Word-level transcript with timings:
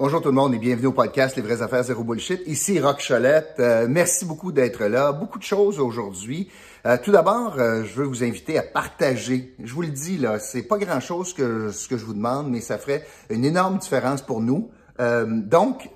Bonjour 0.00 0.22
tout 0.22 0.28
le 0.28 0.34
monde 0.34 0.54
et 0.54 0.58
bienvenue 0.58 0.86
au 0.86 0.92
podcast 0.92 1.34
Les 1.34 1.42
vraies 1.42 1.60
affaires 1.60 1.82
zéro 1.82 2.04
bullshit. 2.04 2.40
Ici 2.46 2.78
Rock 2.78 3.02
Cholette. 3.04 3.56
Euh, 3.58 3.88
merci 3.90 4.24
beaucoup 4.26 4.52
d'être 4.52 4.84
là. 4.84 5.10
Beaucoup 5.10 5.40
de 5.40 5.42
choses 5.42 5.80
aujourd'hui. 5.80 6.48
Euh, 6.86 6.96
tout 7.02 7.10
d'abord, 7.10 7.56
euh, 7.58 7.82
je 7.82 7.94
veux 7.94 8.04
vous 8.04 8.22
inviter 8.22 8.56
à 8.56 8.62
partager. 8.62 9.56
Je 9.60 9.74
vous 9.74 9.82
le 9.82 9.88
dis 9.88 10.16
là, 10.16 10.38
c'est 10.38 10.62
pas 10.62 10.78
grand 10.78 11.00
chose 11.00 11.34
que 11.34 11.72
ce 11.72 11.88
que 11.88 11.96
je 11.96 12.04
vous 12.04 12.14
demande, 12.14 12.48
mais 12.48 12.60
ça 12.60 12.78
ferait 12.78 13.04
une 13.28 13.44
énorme 13.44 13.78
différence 13.78 14.22
pour 14.22 14.40
nous. 14.40 14.70
donc, 15.00 15.90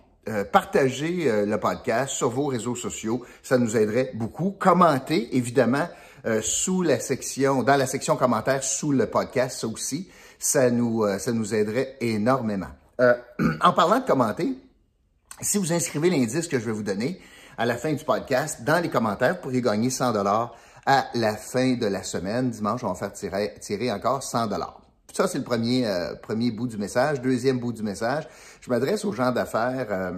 partagez 0.50 1.46
le 1.46 1.56
podcast 1.58 2.12
sur 2.12 2.28
vos 2.28 2.46
réseaux 2.46 2.74
sociaux, 2.74 3.24
ça 3.44 3.56
nous 3.56 3.76
aiderait 3.76 4.10
beaucoup. 4.14 4.50
Commentez 4.50 5.36
évidemment 5.36 5.88
sous 6.40 6.82
la 6.82 6.98
section, 6.98 7.62
dans 7.62 7.76
la 7.76 7.86
section 7.86 8.16
commentaires 8.16 8.64
sous 8.64 8.90
le 8.90 9.06
podcast, 9.06 9.60
ça 9.60 9.68
aussi, 9.68 10.08
ça 10.40 10.72
nous 10.72 11.06
ça 11.18 11.30
nous 11.30 11.54
aiderait 11.54 11.96
énormément. 12.00 12.81
Euh, 13.02 13.14
en 13.60 13.72
parlant 13.72 13.98
de 13.98 14.06
commenter, 14.06 14.56
si 15.40 15.58
vous 15.58 15.72
inscrivez 15.72 16.08
l'indice 16.08 16.46
que 16.46 16.58
je 16.58 16.64
vais 16.64 16.72
vous 16.72 16.84
donner 16.84 17.20
à 17.58 17.66
la 17.66 17.76
fin 17.76 17.92
du 17.92 18.04
podcast 18.04 18.62
dans 18.62 18.80
les 18.80 18.88
commentaires, 18.88 19.34
vous 19.34 19.40
pourrez 19.40 19.60
gagner 19.60 19.90
100 19.90 20.12
dollars 20.12 20.54
à 20.86 21.06
la 21.14 21.36
fin 21.36 21.74
de 21.74 21.86
la 21.86 22.02
semaine. 22.04 22.50
Dimanche, 22.50 22.84
on 22.84 22.92
va 22.92 23.10
faire 23.10 23.12
tirer, 23.12 23.90
encore 23.90 24.22
100 24.22 24.46
dollars. 24.46 24.80
Ça, 25.12 25.26
c'est 25.26 25.38
le 25.38 25.44
premier, 25.44 25.86
euh, 25.86 26.14
premier 26.14 26.50
bout 26.52 26.68
du 26.68 26.78
message. 26.78 27.20
Deuxième 27.20 27.58
bout 27.58 27.72
du 27.72 27.82
message, 27.82 28.28
je 28.60 28.70
m'adresse 28.70 29.04
aux 29.04 29.12
gens 29.12 29.32
d'affaires. 29.32 29.88
Euh, 29.90 30.12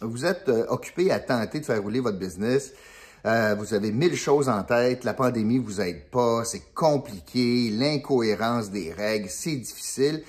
vous 0.00 0.24
êtes 0.24 0.48
occupés 0.68 1.10
à 1.12 1.20
tenter 1.20 1.60
de 1.60 1.64
faire 1.64 1.80
rouler 1.80 2.00
votre 2.00 2.18
business. 2.18 2.72
vous 3.24 3.74
avez 3.74 3.92
mille 3.92 4.16
choses 4.16 4.48
en 4.48 4.62
tête. 4.64 5.04
La 5.04 5.14
pandémie 5.14 5.58
vous 5.58 5.80
aide 5.80 6.10
pas. 6.10 6.44
C'est 6.44 6.74
compliqué. 6.74 7.70
L'incohérence 7.70 8.70
des 8.70 8.92
règles, 8.92 9.28
c'est 9.30 9.56
difficile. 9.56 10.24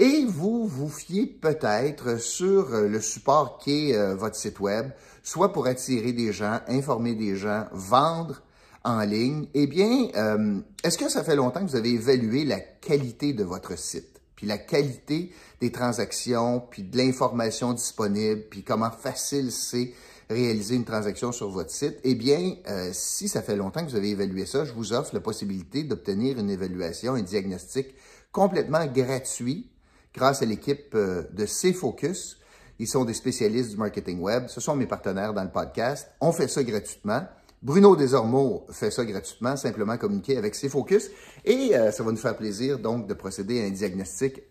Et 0.00 0.24
vous 0.24 0.68
vous 0.68 0.88
fiez 0.88 1.26
peut-être 1.26 2.20
sur 2.20 2.72
euh, 2.72 2.86
le 2.86 3.00
support 3.00 3.58
qui 3.58 3.90
est 3.90 3.96
euh, 3.96 4.14
votre 4.14 4.36
site 4.36 4.60
web, 4.60 4.90
soit 5.24 5.52
pour 5.52 5.66
attirer 5.66 6.12
des 6.12 6.32
gens, 6.32 6.60
informer 6.68 7.16
des 7.16 7.34
gens, 7.34 7.66
vendre 7.72 8.40
en 8.84 9.00
ligne. 9.00 9.48
Eh 9.54 9.66
bien, 9.66 10.08
euh, 10.14 10.60
est-ce 10.84 10.98
que 10.98 11.08
ça 11.08 11.24
fait 11.24 11.34
longtemps 11.34 11.64
que 11.64 11.70
vous 11.70 11.76
avez 11.76 11.90
évalué 11.90 12.44
la 12.44 12.60
qualité 12.60 13.32
de 13.32 13.42
votre 13.42 13.76
site, 13.76 14.20
puis 14.36 14.46
la 14.46 14.56
qualité 14.56 15.32
des 15.60 15.72
transactions, 15.72 16.60
puis 16.60 16.84
de 16.84 16.96
l'information 16.96 17.72
disponible, 17.72 18.42
puis 18.48 18.62
comment 18.62 18.92
facile 18.92 19.50
c'est 19.50 19.94
réaliser 20.30 20.76
une 20.76 20.84
transaction 20.84 21.32
sur 21.32 21.50
votre 21.50 21.70
site, 21.70 21.98
eh 22.04 22.14
bien, 22.14 22.56
si 22.92 23.28
ça 23.28 23.40
fait 23.40 23.56
longtemps 23.56 23.82
que 23.82 23.90
vous 23.90 23.96
avez 23.96 24.10
évalué 24.10 24.44
ça, 24.44 24.66
je 24.66 24.74
vous 24.74 24.92
offre 24.92 25.14
la 25.14 25.20
possibilité 25.20 25.84
d'obtenir 25.84 26.38
une 26.38 26.50
évaluation, 26.50 27.14
un 27.14 27.22
diagnostic 27.22 27.94
complètement 28.30 28.84
gratuit 28.84 29.70
grâce 30.14 30.42
à 30.42 30.46
l'équipe 30.46 30.94
euh, 30.94 31.24
de 31.32 31.46
C-Focus. 31.46 32.38
Ils 32.78 32.88
sont 32.88 33.04
des 33.04 33.14
spécialistes 33.14 33.70
du 33.70 33.76
marketing 33.76 34.20
web. 34.20 34.44
Ce 34.48 34.60
sont 34.60 34.76
mes 34.76 34.86
partenaires 34.86 35.34
dans 35.34 35.42
le 35.42 35.50
podcast. 35.50 36.08
On 36.20 36.32
fait 36.32 36.48
ça 36.48 36.62
gratuitement. 36.62 37.22
Bruno 37.60 37.96
Desormeaux 37.96 38.66
fait 38.70 38.92
ça 38.92 39.04
gratuitement, 39.04 39.56
simplement 39.56 39.96
communiquer 39.96 40.36
avec 40.36 40.54
C-Focus. 40.54 41.10
Et 41.44 41.76
euh, 41.76 41.90
ça 41.90 42.04
va 42.04 42.12
nous 42.12 42.18
faire 42.18 42.36
plaisir 42.36 42.78
donc 42.78 43.08
de 43.08 43.14
procéder 43.14 43.62
à 43.62 43.64
un 43.64 43.70
diagnostic 43.70 44.42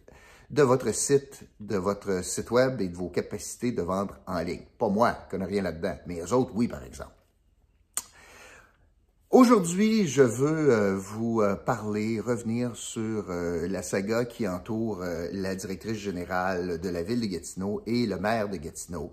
de 0.49 0.63
votre 0.63 0.93
site, 0.93 1.41
de 1.59 1.77
votre 1.77 2.23
site 2.23 2.51
web 2.51 2.81
et 2.81 2.87
de 2.87 2.95
vos 2.95 3.09
capacités 3.09 3.71
de 3.71 3.81
vendre 3.81 4.17
en 4.27 4.39
ligne. 4.39 4.65
Pas 4.77 4.89
moi, 4.89 5.17
je 5.25 5.31
connais 5.31 5.45
rien 5.45 5.61
là-dedans, 5.61 5.97
mais 6.05 6.21
eux 6.21 6.33
autres, 6.33 6.51
oui, 6.53 6.67
par 6.67 6.83
exemple. 6.83 7.16
Aujourd'hui, 9.37 10.07
je 10.07 10.23
veux 10.23 10.71
euh, 10.71 10.95
vous 10.95 11.41
euh, 11.43 11.53
parler, 11.53 12.19
revenir 12.19 12.75
sur 12.75 13.25
euh, 13.29 13.67
la 13.67 13.83
saga 13.83 14.25
qui 14.25 14.47
entoure 14.47 15.03
la 15.31 15.53
directrice 15.53 15.99
générale 15.99 16.81
de 16.81 16.89
la 16.89 17.03
ville 17.03 17.21
de 17.21 17.27
Gatineau 17.27 17.83
et 17.85 18.07
le 18.07 18.17
maire 18.17 18.49
de 18.49 18.57
Gatineau. 18.57 19.11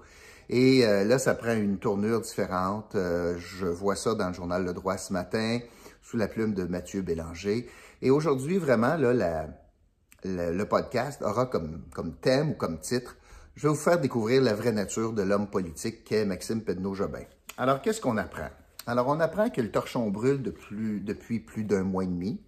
Et 0.48 0.80
là, 0.80 1.19
ça 1.19 1.34
prend 1.34 1.52
une 1.52 1.78
tournure 1.78 2.22
différente. 2.22 2.92
je 2.95 3.67
vois 3.67 3.97
ça 3.97 4.14
dans 4.14 4.28
le 4.28 4.33
journal 4.33 4.64
Le 4.64 4.72
Droit 4.72 4.97
ce 4.97 5.12
matin, 5.12 5.58
sous 6.01 6.17
la 6.17 6.27
plume 6.27 6.55
de 6.55 6.64
Mathieu 6.64 7.02
Bélanger. 7.02 7.68
Et 8.01 8.11
aujourd'hui, 8.11 8.57
vraiment, 8.57 8.96
le 8.96 10.64
podcast 10.64 11.20
aura 11.20 11.45
comme, 11.45 11.83
comme 11.95 12.14
thème 12.14 12.52
ou 12.52 12.55
comme 12.55 12.80
titre, 12.80 13.18
je 13.57 13.68
vais 13.68 13.74
vous 13.74 13.80
faire 13.80 14.01
découvrir 14.01 14.40
la 14.40 14.55
vraie 14.55 14.73
nature 14.73 15.13
de 15.13 15.23
l'homme 15.23 15.48
politique 15.48 16.02
qu'est 16.05 16.24
Maxime 16.24 16.63
Pedneau-Jobin. 16.63 17.24
Alors, 17.58 17.83
qu'est-ce 17.83 18.01
qu'on 18.01 18.17
apprend? 18.17 18.48
Alors, 18.86 19.08
on 19.08 19.18
apprend 19.20 19.48
que 19.48 19.62
le 19.62 19.70
torchon 19.70 20.11
brûle 20.11 20.42
depuis 20.42 21.40
plus 21.40 21.64
d'un 21.64 21.84
mois 21.84 22.05
et 22.05 22.06
demi, 22.06 22.39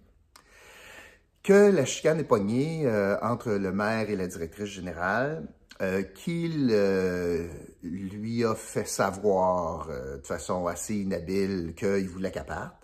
que 1.41 1.71
la 1.71 1.83
chicane 1.83 2.19
est 2.19 2.25
pognée 2.25 2.85
euh, 2.85 3.17
entre 3.21 3.53
le 3.53 3.71
maire 3.71 4.09
et 4.09 4.15
la 4.15 4.27
directrice 4.27 4.69
générale, 4.69 5.47
euh, 5.81 6.03
qu'il 6.03 6.69
euh, 6.71 7.47
lui 7.81 8.43
a 8.43 8.53
fait 8.53 8.87
savoir 8.87 9.87
de 9.87 10.25
façon 10.25 10.67
assez 10.67 10.95
inhabile 10.97 11.73
qu'il 11.75 12.07
voulait 12.07 12.31
qu'elle 12.31 12.45
parte. 12.45 12.75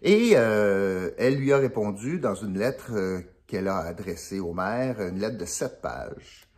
Et 0.00 0.30
elle 0.32 1.36
lui 1.36 1.52
a 1.52 1.58
répondu 1.58 2.18
dans 2.18 2.34
une 2.34 2.58
lettre 2.58 3.22
qu'elle 3.46 3.68
a 3.68 3.78
adressée 3.78 4.40
au 4.40 4.52
maire, 4.52 5.00
une 5.00 5.20
lettre 5.20 5.38
de 5.38 5.44
sept 5.44 5.80
pages, 5.80 6.48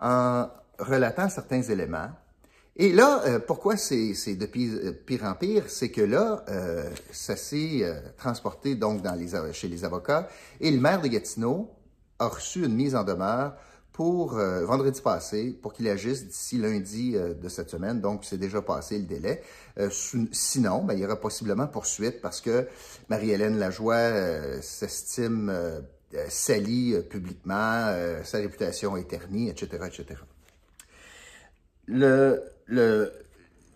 en 0.00 0.48
relatant 0.80 1.28
certains 1.28 1.62
éléments 1.62 2.10
et 2.80 2.92
là, 2.92 3.22
euh, 3.26 3.40
pourquoi 3.40 3.76
c'est 3.76 4.12
de 4.36 4.44
euh, 4.44 4.92
pire, 4.92 5.24
en 5.24 5.34
pire, 5.34 5.64
c'est 5.66 5.90
que 5.90 6.00
là, 6.00 6.44
euh, 6.48 6.88
ça 7.10 7.34
s'est 7.34 7.82
transporté 8.16 8.76
donc 8.76 9.02
dans 9.02 9.16
les, 9.16 9.52
chez 9.52 9.66
les 9.66 9.84
avocats 9.84 10.28
et 10.60 10.70
le 10.70 10.78
maire 10.78 11.00
de 11.00 11.08
Gatineau 11.08 11.70
a 12.20 12.28
reçu 12.28 12.64
une 12.64 12.74
mise 12.74 12.94
en 12.94 13.02
demeure 13.02 13.56
pour 13.92 14.34
vendredi 14.34 15.00
passé 15.00 15.58
pour 15.60 15.72
qu'il 15.72 15.88
agisse 15.88 16.28
d'ici 16.28 16.56
lundi 16.56 17.14
de 17.14 17.48
cette 17.48 17.68
semaine. 17.68 18.00
Donc, 18.00 18.24
c'est 18.24 18.38
déjà 18.38 18.62
passé 18.62 18.96
le 18.96 19.06
délai. 19.06 19.42
sinon, 20.30 20.84
ben, 20.84 20.94
il 20.94 21.00
y 21.00 21.04
aura 21.04 21.16
possiblement 21.16 21.66
poursuite 21.66 22.20
parce 22.20 22.40
que 22.40 22.68
Marie-Hélène 23.08 23.58
Lajoie 23.58 24.60
s'estime 24.62 25.52
salie 26.28 26.94
publiquement, 27.10 27.92
sa 28.22 28.38
réputation 28.38 28.96
est 28.96 29.08
ternie, 29.08 29.48
etc., 29.48 29.88
etc. 29.88 30.20
Le, 31.88 32.42
le, 32.66 33.10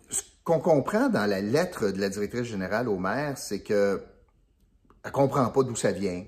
ce 0.09 0.21
qu'on 0.43 0.59
comprend 0.59 1.09
dans 1.09 1.25
la 1.25 1.41
lettre 1.41 1.89
de 1.89 1.99
la 1.99 2.09
directrice 2.09 2.43
générale 2.43 2.87
au 2.87 2.99
maire, 2.99 3.37
c'est 3.37 3.61
que 3.61 4.03
elle 5.03 5.11
comprend 5.11 5.49
pas 5.49 5.63
d'où 5.63 5.75
ça 5.75 5.91
vient. 5.91 6.23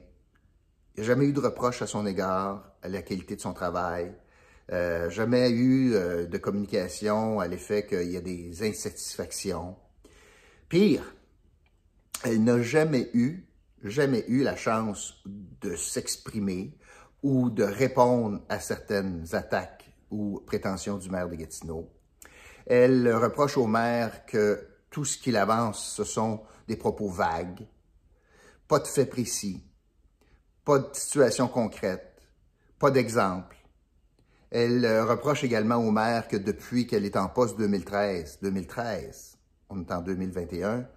Il 0.96 1.01
n'y 1.01 1.03
a 1.03 1.07
jamais 1.07 1.25
eu 1.25 1.34
de 1.34 1.40
reproche 1.40 1.81
à 1.84 1.88
son 1.88 2.06
égard, 2.07 2.75
à 2.81 2.90
la 2.90 3.03
qualité 3.03 3.35
de 3.35 3.41
son 3.41 3.53
travail. 3.53 4.13
Euh, 4.72 5.12
jamais 5.12 5.51
eu 5.51 5.94
euh, 5.94 6.25
de 6.25 6.38
communication 6.40 7.40
à 7.40 7.47
l'effet 7.47 7.85
qu'il 7.85 8.12
y 8.12 8.17
a 8.17 8.22
des 8.22 8.63
insatisfactions. 8.63 9.75
Pire, 10.67 11.13
elle 12.23 12.44
n'a 12.44 12.62
jamais 12.63 13.12
eu, 13.13 13.46
jamais 13.84 14.25
eu 14.28 14.41
la 14.41 14.56
chance 14.56 15.22
de 15.25 15.75
s'exprimer 15.75 16.75
ou 17.22 17.52
de 17.52 17.63
répondre 17.63 18.41
à 18.50 18.59
certaines 18.59 19.23
attaques 19.34 19.84
ou 20.11 20.41
prétentions 20.45 20.97
du 20.97 21.09
maire 21.09 21.29
de 21.29 21.35
Gatineau. 21.35 21.89
Elle 22.66 23.13
reproche 23.13 23.57
au 23.57 23.67
maire 23.67 24.25
que 24.25 24.67
tout 24.89 25.05
ce 25.05 25.17
qu'il 25.17 25.38
avance, 25.38 25.93
ce 25.95 26.03
sont 26.03 26.41
des 26.67 26.77
propos 26.77 27.09
vagues, 27.09 27.67
pas 28.67 28.79
de 28.79 28.88
faits 28.88 29.09
précis, 29.09 29.63
pas 30.63 30.79
de 30.79 30.89
situation 30.93 31.47
concrète, 31.47 32.21
pas 32.79 32.91
d'exemple. 32.91 33.55
Elle 34.51 35.01
reproche 35.01 35.43
également 35.43 35.75
au 35.75 35.91
maire 35.91 36.27
que 36.27 36.37
depuis 36.37 36.87
qu'elle 36.87 37.05
est 37.05 37.17
en 37.17 37.27
poste 37.27 37.57
2013, 37.57 38.39
2013, 38.41 39.37
on 39.69 39.81
est 39.81 39.91
en 39.91 40.01
2021, 40.01 40.87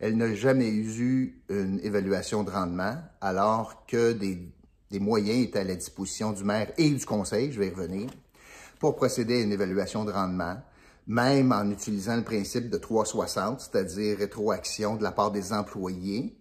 elle 0.00 0.16
n'a 0.16 0.34
jamais 0.34 0.68
eu 0.68 1.42
une 1.48 1.80
évaluation 1.82 2.42
de 2.42 2.50
rendement 2.50 2.96
alors 3.20 3.86
que 3.86 4.12
des, 4.12 4.52
des 4.90 5.00
moyens 5.00 5.44
étaient 5.44 5.60
à 5.60 5.64
la 5.64 5.76
disposition 5.76 6.32
du 6.32 6.44
maire 6.44 6.72
et 6.76 6.90
du 6.90 7.06
conseil, 7.06 7.52
je 7.52 7.60
vais 7.60 7.68
y 7.68 7.70
revenir, 7.70 8.10
pour 8.84 8.96
procéder 8.96 9.40
à 9.40 9.40
une 9.40 9.52
évaluation 9.52 10.04
de 10.04 10.12
rendement 10.12 10.58
même 11.06 11.52
en 11.52 11.70
utilisant 11.70 12.16
le 12.16 12.22
principe 12.22 12.68
de 12.68 12.76
360, 12.76 13.60
c'est-à-dire 13.60 14.18
rétroaction 14.18 14.96
de 14.96 15.02
la 15.02 15.10
part 15.10 15.30
des 15.30 15.54
employés, 15.54 16.36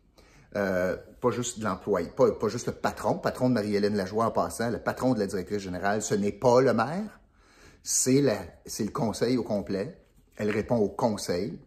euh, 0.57 0.97
pas 1.21 1.31
juste 1.31 1.59
de 1.59 1.63
l'employé, 1.63 2.09
pas, 2.09 2.47
juste 2.49 2.67
le 2.67 2.73
patron, 2.73 3.17
patron 3.17 3.47
de 3.47 3.53
Marie-Hélène 3.53 3.95
Lajoie 3.95 4.25
en 4.25 4.31
passant, 4.31 4.69
le 4.69 4.79
patron 4.79 5.13
de 5.13 5.19
la 5.19 5.27
directrice 5.27 5.59
générale, 5.59 6.01
ce 6.01 6.15
n'est 6.15 6.33
pas 6.33 6.59
le 6.59 6.73
maire, 6.73 7.21
c'est 7.81 8.21
le 8.21 8.91
conseil 8.91 9.37
au 9.37 9.43
complet. 9.43 9.97
Elle 10.35 10.49
répond 10.49 10.77
au 10.77 10.89
conseil. 10.89 11.57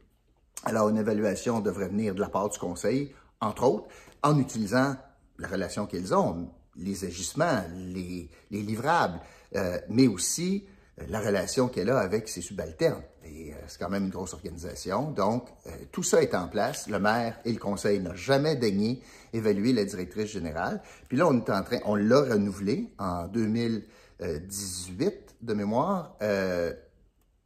Alors, 0.64 0.90
une 0.90 0.98
évaluation 0.98 1.60
devrait 1.60 1.88
venir 1.88 2.14
de 2.14 2.20
la 2.20 2.28
part 2.28 2.50
du 2.50 2.58
conseil, 2.58 3.14
entre 3.40 3.64
autres, 3.64 3.86
en 4.22 4.38
utilisant 4.38 4.94
la 5.38 5.48
relation 5.48 5.86
qu'ils 5.86 6.14
ont, 6.14 6.50
les 6.76 7.04
agissements, 7.06 7.62
les 7.74 8.28
livrables, 8.50 9.20
euh, 9.56 9.78
mais 9.88 10.06
aussi 10.06 10.64
la 11.08 11.20
relation 11.20 11.68
qu'elle 11.68 11.90
a 11.90 11.98
avec 11.98 12.28
ses 12.28 12.40
subalternes. 12.40 13.02
Et 13.24 13.52
euh, 13.52 13.56
c'est 13.66 13.78
quand 13.78 13.88
même 13.88 14.04
une 14.04 14.10
grosse 14.10 14.34
organisation. 14.34 15.10
Donc, 15.10 15.48
euh, 15.66 15.70
tout 15.92 16.02
ça 16.02 16.22
est 16.22 16.34
en 16.34 16.48
place. 16.48 16.88
Le 16.88 16.98
maire 16.98 17.38
et 17.44 17.52
le 17.52 17.58
conseil 17.58 18.00
n'ont 18.00 18.14
jamais 18.14 18.56
daigné 18.56 19.02
évaluer 19.32 19.72
la 19.72 19.84
directrice 19.84 20.30
générale. 20.30 20.82
Puis 21.08 21.18
là, 21.18 21.26
on 21.26 21.36
est 21.38 21.50
en 21.50 21.62
train, 21.62 21.78
on 21.84 21.96
l'a 21.96 22.20
renouvelé 22.20 22.92
en 22.98 23.26
2000, 23.28 23.84
2018 24.20 25.36
de 25.42 25.54
mémoire. 25.54 26.16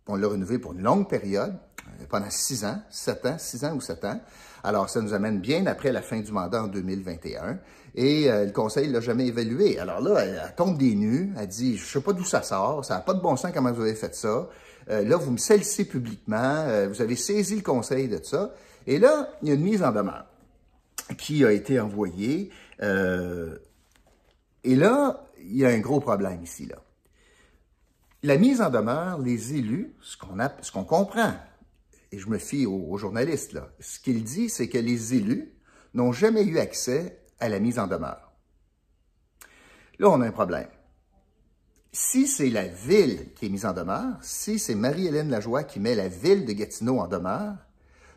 on 0.07 0.15
l'a 0.17 0.29
renouvelé 0.29 0.59
pour 0.59 0.73
une 0.73 0.83
longue 0.83 1.09
période, 1.09 1.57
pendant 2.09 2.31
six 2.31 2.65
ans, 2.65 2.81
sept 2.91 3.27
ans, 3.27 3.39
six 3.39 3.65
ans 3.65 3.75
ou 3.75 3.81
sept 3.81 4.05
ans. 4.05 4.21
Alors, 4.63 4.89
ça 4.89 5.01
nous 5.01 5.13
amène 5.13 5.41
bien 5.41 5.67
après 5.67 5.91
la 5.91 6.03
fin 6.03 6.21
du 6.21 6.31
mandat 6.31 6.63
en 6.63 6.69
2021. 6.69 7.59
Et 7.95 8.31
euh, 8.31 8.47
le 8.47 8.53
conseil 8.53 8.89
ne 8.89 8.93
l'a 8.95 9.01
jamais 9.01 9.27
évalué. 9.27 9.79
Alors 9.79 10.01
là, 10.01 10.21
elle, 10.21 10.55
tombe 10.57 10.79
des 10.79 10.95
nues. 10.95 11.33
Elle 11.39 11.49
dit, 11.49 11.77
je 11.77 11.85
sais 11.85 12.01
pas 12.01 12.13
d'où 12.13 12.25
ça 12.25 12.43
sort. 12.43 12.85
Ça 12.85 12.95
n'a 12.95 13.01
pas 13.01 13.15
de 13.15 13.21
bon 13.21 13.37
sens 13.37 13.53
comment 13.53 13.73
vous 13.73 13.83
avez 13.83 13.95
fait 13.95 14.15
ça. 14.15 14.49
Euh, 14.91 15.05
là, 15.05 15.17
vous 15.17 15.33
me 15.33 15.39
salissez 15.39 15.85
publiquement. 15.85 16.37
Euh, 16.39 16.89
vous 16.89 17.03
avez 17.03 17.17
saisi 17.17 17.57
le 17.57 17.63
conseil 17.63 18.09
de 18.09 18.21
ça. 18.23 18.55
Et 18.87 18.99
là, 18.99 19.31
il 19.43 19.49
y 19.49 19.53
a 19.53 19.55
une 19.55 19.63
mise 19.63 19.83
en 19.83 19.93
demeure 19.93 20.27
qui 21.19 21.45
a 21.45 21.53
été 21.53 21.81
envoyée. 21.81 22.51
et 22.81 24.77
là, 24.77 25.27
il 25.39 25.57
y 25.57 25.65
a 25.65 25.69
un 25.69 25.79
gros 25.81 26.01
problème 26.01 26.43
ici. 26.43 26.67
là. 26.67 26.77
La 28.23 28.37
mise 28.37 28.61
en 28.61 28.71
demeure, 28.71 29.19
les 29.19 29.55
élus, 29.55 29.95
ce 30.03 30.17
qu'on 30.17 30.37
qu'on 30.73 30.85
comprend, 30.85 31.33
et 32.13 32.19
je 32.19 32.29
me 32.29 32.39
fie 32.39 32.67
aux, 32.67 32.97
journalistes, 32.97 33.53
là, 33.53 33.71
ce 33.79 33.99
qu'il 34.01 34.25
dit, 34.25 34.49
c'est 34.49 34.69
que 34.69 34.79
les 34.79 35.15
élus 35.15 35.53
n'ont 35.95 36.13
jamais 36.13 36.45
eu 36.45 36.59
accès 36.59 37.21
à 37.41 37.49
la 37.49 37.59
mise 37.59 37.79
en 37.79 37.87
demeure. 37.87 38.33
Là, 39.99 40.09
on 40.09 40.21
a 40.21 40.27
un 40.27 40.33
problème. 40.33 40.69
Si 41.93 42.29
c'est 42.29 42.51
la 42.51 42.69
ville 42.69 43.33
qui 43.35 43.47
est 43.47 43.49
mise 43.49 43.67
en 43.67 43.73
demeure, 43.73 44.17
si 44.23 44.59
c'est 44.59 44.75
Marie-Hélène 44.75 45.29
Lajoie 45.29 45.65
qui 45.65 45.81
met 45.81 45.95
la 45.95 46.09
ville 46.09 46.47
de 46.47 46.53
Gatineau 46.53 47.01
en 47.01 47.09
demeure, 47.09 47.57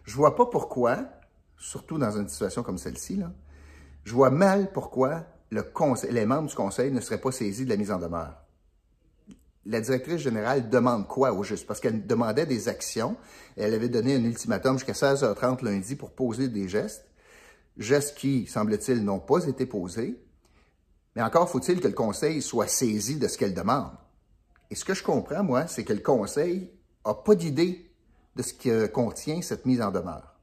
je 0.04 0.16
vois 0.16 0.36
pas 0.36 0.46
pourquoi, 0.46 1.06
surtout 1.58 1.98
dans 1.98 2.12
une 2.12 2.30
situation 2.30 2.62
comme 2.62 2.78
celle-ci, 2.78 3.22
je 4.04 4.14
vois 4.14 4.30
mal 4.30 4.72
pourquoi 4.72 5.25
les 5.52 6.25
membres 6.25 6.50
du 6.50 6.56
conseil 6.56 6.92
ne 6.92 7.00
seraient 7.00 7.22
pas 7.22 7.31
saisis 7.31 7.66
de 7.66 7.70
la 7.70 7.78
mise 7.78 7.92
en 7.92 8.00
demeure. 8.00 8.44
La 9.66 9.80
directrice 9.80 10.22
générale 10.22 10.70
demande 10.70 11.08
quoi 11.08 11.31
au 11.31 11.44
juste? 11.44 11.66
Parce 11.66 11.80
qu'elle 11.80 12.06
demandait 12.06 12.46
des 12.46 12.68
actions. 12.68 13.16
Elle 13.56 13.74
avait 13.74 13.88
donné 13.88 14.16
un 14.16 14.24
ultimatum 14.24 14.78
jusqu'à 14.78 14.94
16h30 14.94 15.64
lundi 15.64 15.96
pour 15.96 16.12
poser 16.12 16.50
des 16.50 16.68
gestes 16.68 17.06
gestes 17.78 18.18
qui, 18.18 18.48
semble-t-il, 18.48 19.04
n'ont 19.04 19.20
pas 19.20 19.46
été 19.46 19.66
posés, 19.66 20.20
mais 21.16 21.22
encore 21.22 21.50
faut-il 21.50 21.80
que 21.80 21.88
le 21.88 21.94
Conseil 21.94 22.42
soit 22.42 22.68
saisi 22.68 23.18
de 23.18 23.28
ce 23.28 23.38
qu'elle 23.38 23.54
demande. 23.54 23.92
Et 24.70 24.75
ce 24.75 24.86
que 24.86 24.94
je 24.94 25.04
comprends, 25.04 25.44
moi, 25.44 25.68
c'est 25.68 25.84
que 25.84 25.94
le 25.94 26.00
Conseil 26.00 26.72
n'a 27.06 27.14
pas 27.14 27.36
d'idée 27.36 27.92
de 28.36 28.42
ce 28.42 28.54
que 28.54 28.88
contient 28.88 29.42
cette 29.42 29.66
mise 29.66 29.81
en 29.81 29.92
demeure. 29.92 30.34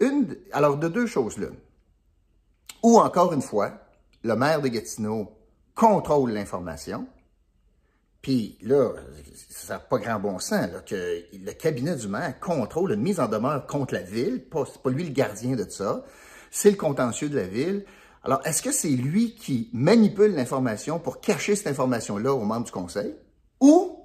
Une, 0.00 0.34
alors, 0.52 0.78
de 0.78 0.88
deux 0.88 1.06
choses 1.06 1.36
là. 1.36 1.48
Ou 2.82 2.98
encore 2.98 3.34
une 3.34 3.42
fois, 3.42 3.72
le 4.22 4.34
maire 4.34 4.62
de 4.62 4.68
Gatineau 4.68 5.30
contrôle 5.74 6.32
l'information, 6.32 7.06
puis 8.22 8.58
là, 8.60 8.92
ça 9.48 9.74
n'a 9.74 9.80
pas 9.80 9.98
grand 9.98 10.20
bon 10.20 10.38
sens 10.38 10.68
que 10.86 11.24
le 11.32 11.52
cabinet 11.52 11.96
du 11.96 12.08
maire 12.08 12.38
contrôle 12.38 12.92
une 12.92 13.00
mise 13.00 13.18
en 13.18 13.28
demeure 13.28 13.66
contre 13.66 13.94
la 13.94 14.02
ville. 14.02 14.44
Pas, 14.44 14.64
pas 14.82 14.90
lui 14.90 15.04
le 15.04 15.10
gardien 15.10 15.56
de 15.56 15.68
ça. 15.68 16.04
C'est 16.50 16.70
le 16.70 16.76
contentieux 16.76 17.30
de 17.30 17.36
la 17.36 17.46
ville. 17.46 17.84
Alors, 18.22 18.40
est-ce 18.44 18.62
que 18.62 18.72
c'est 18.72 18.90
lui 18.90 19.34
qui 19.34 19.70
manipule 19.72 20.34
l'information 20.34 20.98
pour 20.98 21.20
cacher 21.20 21.56
cette 21.56 21.68
information-là 21.68 22.34
aux 22.34 22.44
membres 22.44 22.66
du 22.66 22.72
conseil? 22.72 23.14
Ou, 23.60 23.98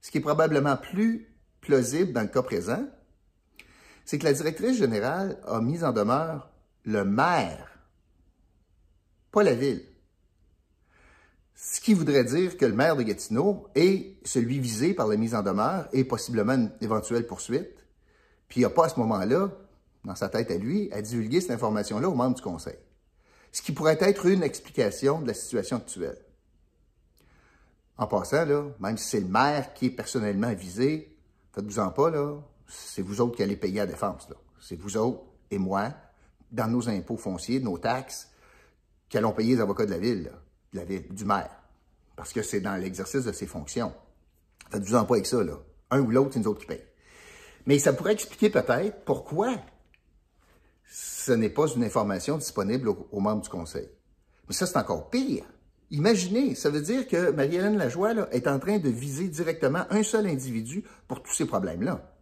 ce 0.00 0.10
qui 0.10 0.18
est 0.18 0.22
probablement 0.22 0.78
plus 0.78 1.28
plausible 1.60 2.12
dans 2.12 2.22
le 2.22 2.28
cas 2.28 2.42
présent, 2.42 2.86
c'est 4.06 4.18
que 4.18 4.24
la 4.24 4.32
directrice 4.32 4.78
générale 4.78 5.38
a 5.46 5.60
mis 5.60 5.84
en 5.84 5.92
demeure 5.92 6.50
le 6.84 7.04
maire, 7.04 7.78
pas 9.30 9.42
la 9.42 9.54
ville. 9.54 9.82
Ce 11.60 11.80
qui 11.80 11.92
voudrait 11.92 12.22
dire 12.22 12.56
que 12.56 12.64
le 12.64 12.72
maire 12.72 12.94
de 12.94 13.02
Gatineau 13.02 13.66
est 13.74 14.16
celui 14.24 14.60
visé 14.60 14.94
par 14.94 15.08
la 15.08 15.16
mise 15.16 15.34
en 15.34 15.42
demeure 15.42 15.88
et 15.92 16.04
possiblement 16.04 16.54
une 16.54 16.70
éventuelle 16.80 17.26
poursuite. 17.26 17.84
Puis 18.46 18.60
il 18.60 18.62
n'a 18.62 18.70
pas 18.70 18.84
à 18.84 18.88
ce 18.88 19.00
moment-là, 19.00 19.50
dans 20.04 20.14
sa 20.14 20.28
tête 20.28 20.52
à 20.52 20.56
lui, 20.56 20.88
à 20.92 21.02
divulguer 21.02 21.40
cette 21.40 21.50
information-là 21.50 22.08
aux 22.08 22.14
membres 22.14 22.36
du 22.36 22.42
conseil. 22.42 22.78
Ce 23.50 23.60
qui 23.60 23.72
pourrait 23.72 23.98
être 24.00 24.26
une 24.26 24.44
explication 24.44 25.20
de 25.20 25.26
la 25.26 25.34
situation 25.34 25.78
actuelle. 25.78 26.18
En 27.96 28.06
passant, 28.06 28.44
là, 28.44 28.68
même 28.78 28.96
si 28.96 29.08
c'est 29.08 29.20
le 29.20 29.26
maire 29.26 29.74
qui 29.74 29.86
est 29.86 29.90
personnellement 29.90 30.54
visé, 30.54 31.18
faites-vous-en 31.50 31.90
pas, 31.90 32.10
là, 32.10 32.40
c'est 32.68 33.02
vous 33.02 33.20
autres 33.20 33.34
qui 33.34 33.42
allez 33.42 33.56
payer 33.56 33.78
la 33.78 33.86
défense. 33.86 34.28
C'est 34.60 34.76
vous 34.76 34.96
autres 34.96 35.24
et 35.50 35.58
moi, 35.58 35.92
dans 36.52 36.68
nos 36.68 36.88
impôts 36.88 37.16
fonciers, 37.16 37.58
nos 37.58 37.78
taxes, 37.78 38.30
qui 39.08 39.18
allons 39.18 39.32
payer 39.32 39.56
les 39.56 39.60
avocats 39.60 39.86
de 39.86 39.90
la 39.90 39.98
ville 39.98 40.30
de 40.72 40.80
la 40.80 40.84
du 40.84 41.24
maire, 41.24 41.50
parce 42.16 42.32
que 42.32 42.42
c'est 42.42 42.60
dans 42.60 42.76
l'exercice 42.76 43.24
de 43.24 43.32
ses 43.32 43.46
fonctions. 43.46 43.92
Faites-vous-en 44.70 45.04
pas 45.04 45.14
avec 45.14 45.26
ça, 45.26 45.42
là. 45.42 45.54
Un 45.90 46.00
ou 46.00 46.10
l'autre, 46.10 46.30
c'est 46.34 46.40
nous 46.40 46.48
autres 46.48 46.60
qui 46.60 46.66
payent. 46.66 46.84
Mais 47.66 47.78
ça 47.78 47.92
pourrait 47.92 48.12
expliquer 48.12 48.50
peut-être 48.50 49.04
pourquoi 49.04 49.54
ce 50.90 51.32
n'est 51.32 51.50
pas 51.50 51.66
une 51.66 51.84
information 51.84 52.38
disponible 52.38 52.88
aux, 52.88 53.20
membres 53.20 53.42
du 53.42 53.48
conseil. 53.48 53.88
Mais 54.48 54.54
ça, 54.54 54.66
c'est 54.66 54.78
encore 54.78 55.10
pire. 55.10 55.44
Imaginez, 55.90 56.54
ça 56.54 56.70
veut 56.70 56.80
dire 56.80 57.06
que 57.06 57.30
Marie-Hélène 57.30 57.76
Lajoie 57.76 58.14
là, 58.14 58.28
est 58.32 58.46
en 58.46 58.58
train 58.58 58.78
de 58.78 58.88
viser 58.88 59.28
directement 59.28 59.84
un 59.90 60.02
seul 60.02 60.26
individu 60.26 60.84
pour 61.06 61.22
tous 61.22 61.32
ces 61.34 61.46
problèmes-là. 61.46 62.14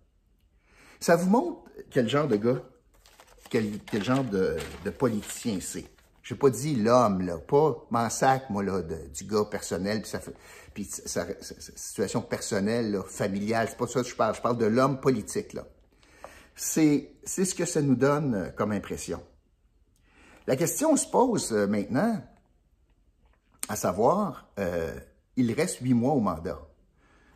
Ça 1.00 1.16
vous 1.16 1.28
montre 1.28 1.62
quel 1.90 2.08
genre 2.08 2.28
de 2.28 2.36
gars, 2.36 2.62
quel, 3.50 3.80
genre 4.02 4.24
de, 4.24 4.56
de 4.84 4.90
politicien 4.90 5.58
c'est. 5.60 5.84
Je 6.26 6.34
n'ai 6.34 6.40
pas 6.40 6.50
dit 6.50 6.74
l'homme, 6.74 7.24
là, 7.24 7.38
pas 7.38 7.86
m'en 7.90 8.10
sac, 8.10 8.50
moi, 8.50 8.64
là, 8.64 8.82
du 8.82 9.24
gars 9.26 9.44
personnel, 9.48 10.02
puis, 10.02 10.10
ça 10.10 10.18
puis 10.74 10.84
sa, 10.84 11.24
situation 11.76 12.20
personnelle, 12.20 12.90
là, 12.90 13.04
familiale, 13.04 13.68
c'est 13.70 13.76
pas 13.76 13.86
ça 13.86 14.02
que 14.02 14.08
je 14.08 14.16
parle. 14.16 14.34
Je 14.34 14.40
parle 14.40 14.58
de 14.58 14.66
l'homme 14.66 14.98
politique, 14.98 15.52
là. 15.52 15.64
C'est 16.56 17.12
ce 17.24 17.54
que 17.54 17.64
ça 17.64 17.80
nous 17.80 17.94
donne 17.94 18.34
euh, 18.34 18.48
comme 18.48 18.72
impression. 18.72 19.22
La 20.48 20.56
question 20.56 20.96
se 20.96 21.06
pose 21.06 21.52
euh, 21.52 21.68
maintenant, 21.68 22.20
à 23.68 23.76
savoir, 23.76 24.48
euh, 24.58 24.98
il 25.36 25.52
reste 25.52 25.78
huit 25.78 25.94
mois 25.94 26.14
au 26.14 26.20
mandat. 26.20 26.58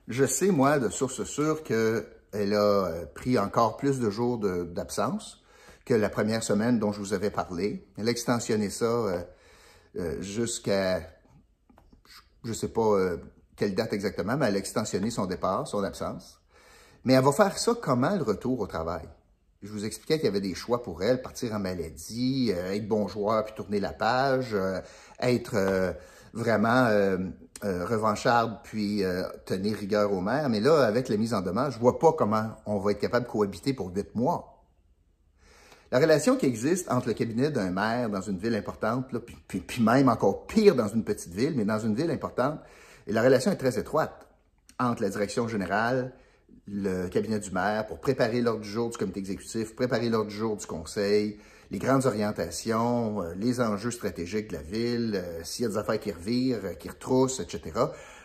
Je 0.08 0.24
sais, 0.24 0.48
moi, 0.48 0.80
de 0.80 0.88
source 0.88 1.22
sûre, 1.22 1.62
qu'elle 1.62 2.54
a 2.54 3.06
pris 3.14 3.38
encore 3.38 3.76
plus 3.76 4.00
de 4.00 4.10
jours 4.10 4.38
d'absence 4.38 5.40
que 5.84 5.94
la 5.94 6.08
première 6.08 6.42
semaine 6.42 6.78
dont 6.78 6.92
je 6.92 7.00
vous 7.00 7.12
avais 7.12 7.30
parlé. 7.30 7.86
Elle 7.96 8.08
a 8.08 8.10
extensionné 8.10 8.70
ça 8.70 8.84
euh, 8.84 9.22
euh, 9.96 10.22
jusqu'à, 10.22 11.00
je 12.44 12.50
ne 12.50 12.54
sais 12.54 12.68
pas 12.68 12.80
euh, 12.80 13.16
quelle 13.56 13.74
date 13.74 13.92
exactement, 13.92 14.36
mais 14.36 14.46
elle 14.46 14.56
a 14.56 14.58
extensionné 14.58 15.10
son 15.10 15.26
départ, 15.26 15.66
son 15.66 15.82
absence. 15.82 16.40
Mais 17.04 17.14
elle 17.14 17.24
va 17.24 17.32
faire 17.32 17.58
ça 17.58 17.74
comment, 17.80 18.14
le 18.14 18.22
retour 18.22 18.60
au 18.60 18.66
travail? 18.66 19.08
Je 19.62 19.70
vous 19.70 19.84
expliquais 19.84 20.16
qu'il 20.16 20.26
y 20.26 20.28
avait 20.28 20.40
des 20.40 20.54
choix 20.54 20.82
pour 20.82 21.02
elle, 21.02 21.20
partir 21.20 21.52
en 21.52 21.58
maladie, 21.58 22.50
être 22.50 22.88
bon 22.88 23.08
joueur 23.08 23.44
puis 23.44 23.54
tourner 23.54 23.78
la 23.78 23.92
page, 23.92 24.56
être 25.18 25.94
vraiment 26.32 26.88
revancharde 27.62 28.56
puis 28.64 29.02
tenir 29.44 29.76
rigueur 29.76 30.14
au 30.14 30.22
maire. 30.22 30.48
Mais 30.48 30.60
là, 30.60 30.86
avec 30.86 31.10
la 31.10 31.18
mise 31.18 31.34
en 31.34 31.42
demeure, 31.42 31.70
je 31.70 31.78
vois 31.78 31.98
pas 31.98 32.14
comment 32.14 32.56
on 32.64 32.78
va 32.78 32.92
être 32.92 33.00
capable 33.00 33.26
de 33.26 33.30
cohabiter 33.30 33.74
pour 33.74 33.94
huit 33.94 34.14
mois. 34.14 34.49
La 35.92 35.98
relation 35.98 36.36
qui 36.36 36.46
existe 36.46 36.90
entre 36.90 37.08
le 37.08 37.14
cabinet 37.14 37.50
d'un 37.50 37.70
maire 37.70 38.08
dans 38.08 38.20
une 38.20 38.38
ville 38.38 38.54
importante, 38.54 39.06
puis, 39.48 39.82
même 39.82 40.08
encore 40.08 40.46
pire 40.46 40.76
dans 40.76 40.86
une 40.86 41.02
petite 41.02 41.34
ville, 41.34 41.54
mais 41.56 41.64
dans 41.64 41.80
une 41.80 41.96
ville 41.96 42.10
importante, 42.12 42.60
et 43.08 43.12
la 43.12 43.22
relation 43.22 43.50
est 43.50 43.56
très 43.56 43.76
étroite 43.76 44.28
entre 44.78 45.02
la 45.02 45.08
direction 45.08 45.48
générale, 45.48 46.12
le 46.68 47.08
cabinet 47.08 47.40
du 47.40 47.50
maire, 47.50 47.86
pour 47.86 47.98
préparer 47.98 48.40
l'ordre 48.40 48.60
du 48.60 48.68
jour 48.68 48.90
du 48.90 48.98
comité 48.98 49.18
exécutif, 49.18 49.74
préparer 49.74 50.08
l'ordre 50.08 50.30
du 50.30 50.36
jour 50.36 50.56
du 50.56 50.64
conseil, 50.64 51.38
les 51.72 51.78
grandes 51.78 52.06
orientations, 52.06 53.22
euh, 53.22 53.34
les 53.34 53.60
enjeux 53.60 53.90
stratégiques 53.90 54.48
de 54.48 54.54
la 54.54 54.62
ville, 54.62 55.12
euh, 55.14 55.40
s'il 55.42 55.64
y 55.64 55.66
a 55.66 55.70
des 55.70 55.78
affaires 55.78 56.00
qui 56.00 56.12
revirent, 56.12 56.64
euh, 56.64 56.74
qui 56.74 56.88
retroussent, 56.88 57.40
etc. 57.40 57.60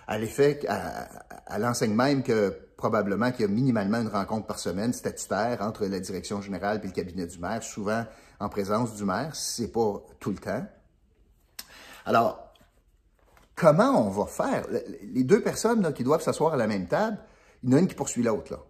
À 0.07 0.17
l'effet, 0.17 0.59
à, 0.67 1.07
à 1.45 1.59
l'enseigne 1.59 1.93
même 1.93 2.23
que 2.23 2.49
probablement 2.77 3.31
qu'il 3.31 3.41
y 3.41 3.43
a 3.45 3.47
minimalement 3.47 4.01
une 4.01 4.09
rencontre 4.09 4.45
par 4.45 4.59
semaine 4.59 4.93
statutaire 4.93 5.61
entre 5.61 5.85
la 5.85 5.99
direction 5.99 6.41
générale 6.41 6.79
et 6.83 6.87
le 6.87 6.93
cabinet 6.93 7.25
du 7.25 7.39
maire, 7.39 7.63
souvent 7.63 8.05
en 8.39 8.49
présence 8.49 8.93
du 8.95 9.05
maire, 9.05 9.35
si 9.35 9.53
ce 9.53 9.61
n'est 9.61 9.67
pas 9.69 10.03
tout 10.19 10.31
le 10.31 10.37
temps. 10.37 10.65
Alors, 12.05 12.53
comment 13.55 14.05
on 14.05 14.09
va 14.09 14.25
faire? 14.25 14.67
Les 15.01 15.23
deux 15.23 15.41
personnes 15.41 15.93
qui 15.93 16.03
doivent 16.03 16.21
s'asseoir 16.21 16.53
à 16.53 16.57
la 16.57 16.67
même 16.67 16.87
table, 16.87 17.17
il 17.63 17.71
y 17.71 17.73
en 17.73 17.77
a 17.77 17.79
une 17.79 17.87
qui 17.87 17.95
poursuit 17.95 18.21
l'autre. 18.21 18.63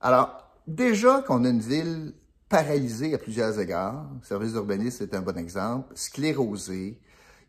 Alors, 0.00 0.52
déjà 0.66 1.22
qu'on 1.22 1.44
a 1.44 1.48
une 1.48 1.60
ville 1.60 2.14
paralysée 2.48 3.14
à 3.14 3.18
plusieurs 3.18 3.58
égards, 3.58 4.06
le 4.20 4.26
service 4.26 4.52
d'urbanisme 4.52 5.02
est 5.02 5.14
un 5.14 5.22
bon 5.22 5.36
exemple, 5.36 5.92
sclérosée, 5.96 7.00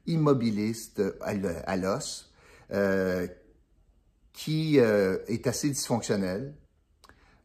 immobiliste 0.08 1.02
à 1.22 1.78
l'os, 1.78 2.29
euh, 2.72 3.28
qui 4.34 4.80
euh, 4.80 5.18
est 5.28 5.48
assez 5.48 5.70
dysfonctionnel. 5.70 6.54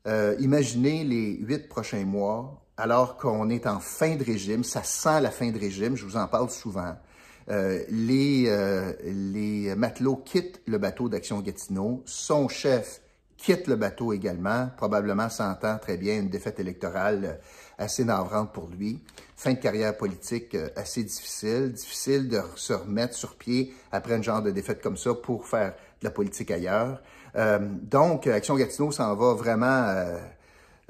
Euh, 0.07 0.37
imaginez 0.38 1.02
les 1.02 1.37
huit 1.38 1.69
prochains 1.69 2.04
mois, 2.04 2.62
alors 2.76 3.16
qu'on 3.16 3.49
est 3.50 3.66
en 3.66 3.81
fin 3.81 4.16
de 4.16 4.25
régime, 4.25 4.64
ça 4.64 4.83
sent 4.83 5.21
la 5.21 5.31
fin 5.31 5.50
de 5.50 5.59
régime, 5.59 5.97
je 5.97 6.04
vous 6.04 6.16
en 6.16 6.28
parle 6.28 6.50
souvent. 6.50 6.95
les, 7.49 8.50
les 9.04 9.75
matelots 9.75 10.16
quittent 10.16 10.61
le 10.66 10.78
bateau 10.78 11.09
d'Action 11.09 11.40
Gatineau. 11.40 12.02
Son 12.07 12.49
chef 12.49 13.00
quitte 13.44 13.66
le 13.66 13.76
bateau 13.76 14.12
également, 14.12 14.70
probablement 14.76 15.28
sentant 15.28 15.78
très 15.78 15.96
bien 15.96 16.18
une 16.18 16.28
défaite 16.28 16.60
électorale 16.60 17.40
assez 17.76 18.04
navrante 18.04 18.52
pour 18.52 18.68
lui. 18.68 19.02
Fin 19.36 19.52
de 19.52 19.58
carrière 19.58 19.96
politique 19.96 20.56
assez 20.76 21.02
difficile, 21.04 21.72
difficile 21.72 22.28
de 22.28 22.40
se 22.56 22.72
remettre 22.72 23.14
sur 23.14 23.36
pied 23.36 23.74
après 23.92 24.14
un 24.14 24.22
genre 24.22 24.42
de 24.42 24.50
défaite 24.50 24.80
comme 24.80 24.96
ça 24.96 25.12
pour 25.14 25.46
faire 25.46 25.74
de 26.00 26.04
la 26.04 26.10
politique 26.10 26.50
ailleurs. 26.50 27.02
donc, 27.82 28.26
Action 28.26 28.54
Gatineau 28.56 28.92
s'en 28.92 29.14
va 29.14 29.34
vraiment 29.34 29.94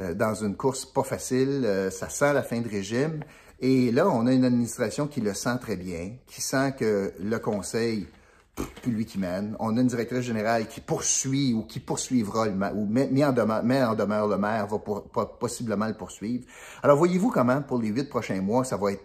euh, 0.00 0.12
dans 0.14 0.34
une 0.34 0.56
course 0.56 0.84
pas 0.84 1.04
facile. 1.04 1.62
Euh, 1.64 1.90
ça 1.90 2.08
sent 2.08 2.32
la 2.32 2.42
fin 2.42 2.60
de 2.60 2.68
régime. 2.68 3.20
Et 3.60 3.92
là, 3.92 4.08
on 4.08 4.26
a 4.26 4.32
une 4.32 4.44
administration 4.44 5.06
qui 5.06 5.20
le 5.20 5.34
sent 5.34 5.56
très 5.60 5.76
bien, 5.76 6.12
qui 6.26 6.42
sent 6.42 6.74
que 6.78 7.12
le 7.20 7.38
conseil, 7.38 8.08
plus 8.54 8.92
lui 8.92 9.04
qui 9.04 9.18
mène. 9.18 9.56
On 9.58 9.76
a 9.76 9.80
une 9.80 9.86
directrice 9.86 10.20
générale 10.20 10.68
qui 10.68 10.80
poursuit 10.80 11.54
ou 11.54 11.62
qui 11.62 11.80
poursuivra 11.80 12.46
le 12.46 12.54
maire, 12.54 12.76
ou 12.76 12.86
met, 12.86 13.24
en 13.24 13.32
demeure, 13.32 13.90
en 13.90 13.94
demeure 13.94 14.28
le 14.28 14.38
maire, 14.38 14.66
va 14.66 15.26
possiblement 15.26 15.86
le 15.86 15.94
poursuivre. 15.94 16.44
Alors, 16.82 16.96
voyez-vous 16.96 17.30
comment, 17.30 17.62
pour 17.62 17.78
les 17.78 17.88
huit 17.88 18.08
prochains 18.08 18.40
mois, 18.40 18.64
ça 18.64 18.76
va 18.76 18.92
être 18.92 19.04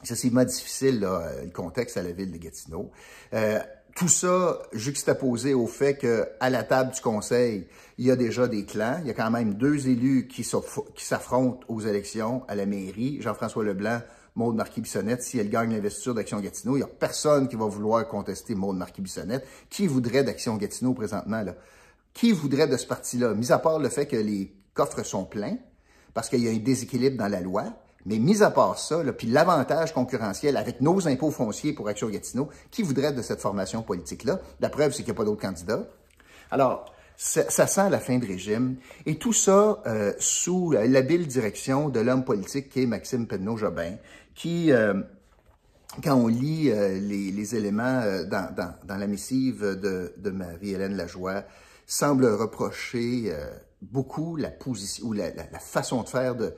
excessivement 0.00 0.44
difficile, 0.44 1.00
là, 1.00 1.22
le 1.44 1.50
contexte 1.50 1.96
à 1.96 2.02
la 2.02 2.12
ville 2.12 2.32
de 2.32 2.38
Gatineau. 2.38 2.90
Euh, 3.34 3.58
tout 3.96 4.08
ça 4.08 4.60
juxtaposé 4.72 5.54
au 5.54 5.66
fait 5.66 5.96
qu'à 5.96 6.50
la 6.50 6.62
table 6.62 6.92
du 6.92 7.00
conseil, 7.00 7.66
il 7.96 8.06
y 8.06 8.12
a 8.12 8.16
déjà 8.16 8.46
des 8.46 8.64
clans. 8.64 8.98
Il 9.02 9.08
y 9.08 9.10
a 9.10 9.14
quand 9.14 9.30
même 9.30 9.54
deux 9.54 9.88
élus 9.88 10.28
qui 10.28 10.44
s'affrontent 10.44 11.66
aux 11.68 11.80
élections 11.80 12.44
à 12.46 12.54
la 12.54 12.64
mairie. 12.64 13.20
Jean-François 13.20 13.64
Leblanc, 13.64 14.00
Maude 14.38 14.54
Marquis-Bissonnette. 14.54 15.22
Si 15.22 15.38
elle 15.38 15.50
gagne 15.50 15.72
l'investiture 15.72 16.14
d'Action 16.14 16.40
Gatineau, 16.40 16.76
il 16.76 16.78
n'y 16.78 16.84
a 16.84 16.88
personne 16.88 17.48
qui 17.48 17.56
va 17.56 17.66
vouloir 17.66 18.06
contester 18.08 18.54
Maude 18.54 18.76
Marquis-Bissonnette. 18.76 19.46
Qui 19.68 19.86
voudrait 19.86 20.24
d'Action 20.24 20.56
Gatineau 20.56 20.94
présentement? 20.94 21.42
Là? 21.42 21.54
Qui 22.14 22.32
voudrait 22.32 22.68
de 22.68 22.76
ce 22.76 22.86
parti-là? 22.86 23.34
Mis 23.34 23.52
à 23.52 23.58
part 23.58 23.80
le 23.80 23.88
fait 23.88 24.06
que 24.06 24.16
les 24.16 24.54
coffres 24.72 25.02
sont 25.02 25.24
pleins, 25.24 25.58
parce 26.14 26.28
qu'il 26.28 26.42
y 26.42 26.48
a 26.48 26.52
un 26.52 26.58
déséquilibre 26.58 27.18
dans 27.18 27.28
la 27.28 27.40
loi, 27.40 27.64
mais 28.06 28.18
mis 28.18 28.42
à 28.42 28.50
part 28.50 28.78
ça, 28.78 29.02
puis 29.12 29.26
l'avantage 29.26 29.92
concurrentiel 29.92 30.56
avec 30.56 30.80
nos 30.80 31.08
impôts 31.08 31.32
fonciers 31.32 31.72
pour 31.72 31.88
Action 31.88 32.08
Gatineau, 32.08 32.48
qui 32.70 32.82
voudrait 32.82 33.12
de 33.12 33.22
cette 33.22 33.40
formation 33.40 33.82
politique-là? 33.82 34.40
La 34.60 34.70
preuve, 34.70 34.92
c'est 34.92 35.02
qu'il 35.02 35.12
n'y 35.12 35.16
a 35.16 35.20
pas 35.20 35.24
d'autres 35.24 35.42
candidats. 35.42 35.84
Alors, 36.50 36.86
ça, 37.18 37.66
sent 37.66 37.90
la 37.90 37.98
fin 37.98 38.18
de 38.18 38.26
régime. 38.26 38.76
Et 39.04 39.18
tout 39.18 39.32
ça 39.32 39.82
euh, 39.86 40.12
sous 40.20 40.70
l'habile 40.70 41.26
direction 41.26 41.88
de 41.88 41.98
l'homme 41.98 42.24
politique 42.24 42.70
qui 42.70 42.84
est 42.84 42.86
Maxime 42.86 43.26
Penneau-Jobin, 43.26 43.96
qui, 44.38 44.70
euh, 44.70 44.94
quand 46.02 46.14
on 46.14 46.28
lit 46.28 46.70
euh, 46.70 47.00
les, 47.00 47.56
éléments 47.56 48.02
dans, 48.30 48.54
dans, 48.84 48.96
la 48.96 49.06
missive 49.08 49.62
de, 49.62 50.30
Marie-Hélène 50.30 50.96
Lajoie, 50.96 51.42
semble 51.86 52.26
reprocher 52.26 53.34
beaucoup 53.82 54.36
la 54.36 54.50
position 54.50 55.06
ou 55.08 55.12
la 55.14 55.32
façon 55.58 56.02
de 56.02 56.08
faire 56.08 56.36
de, 56.36 56.54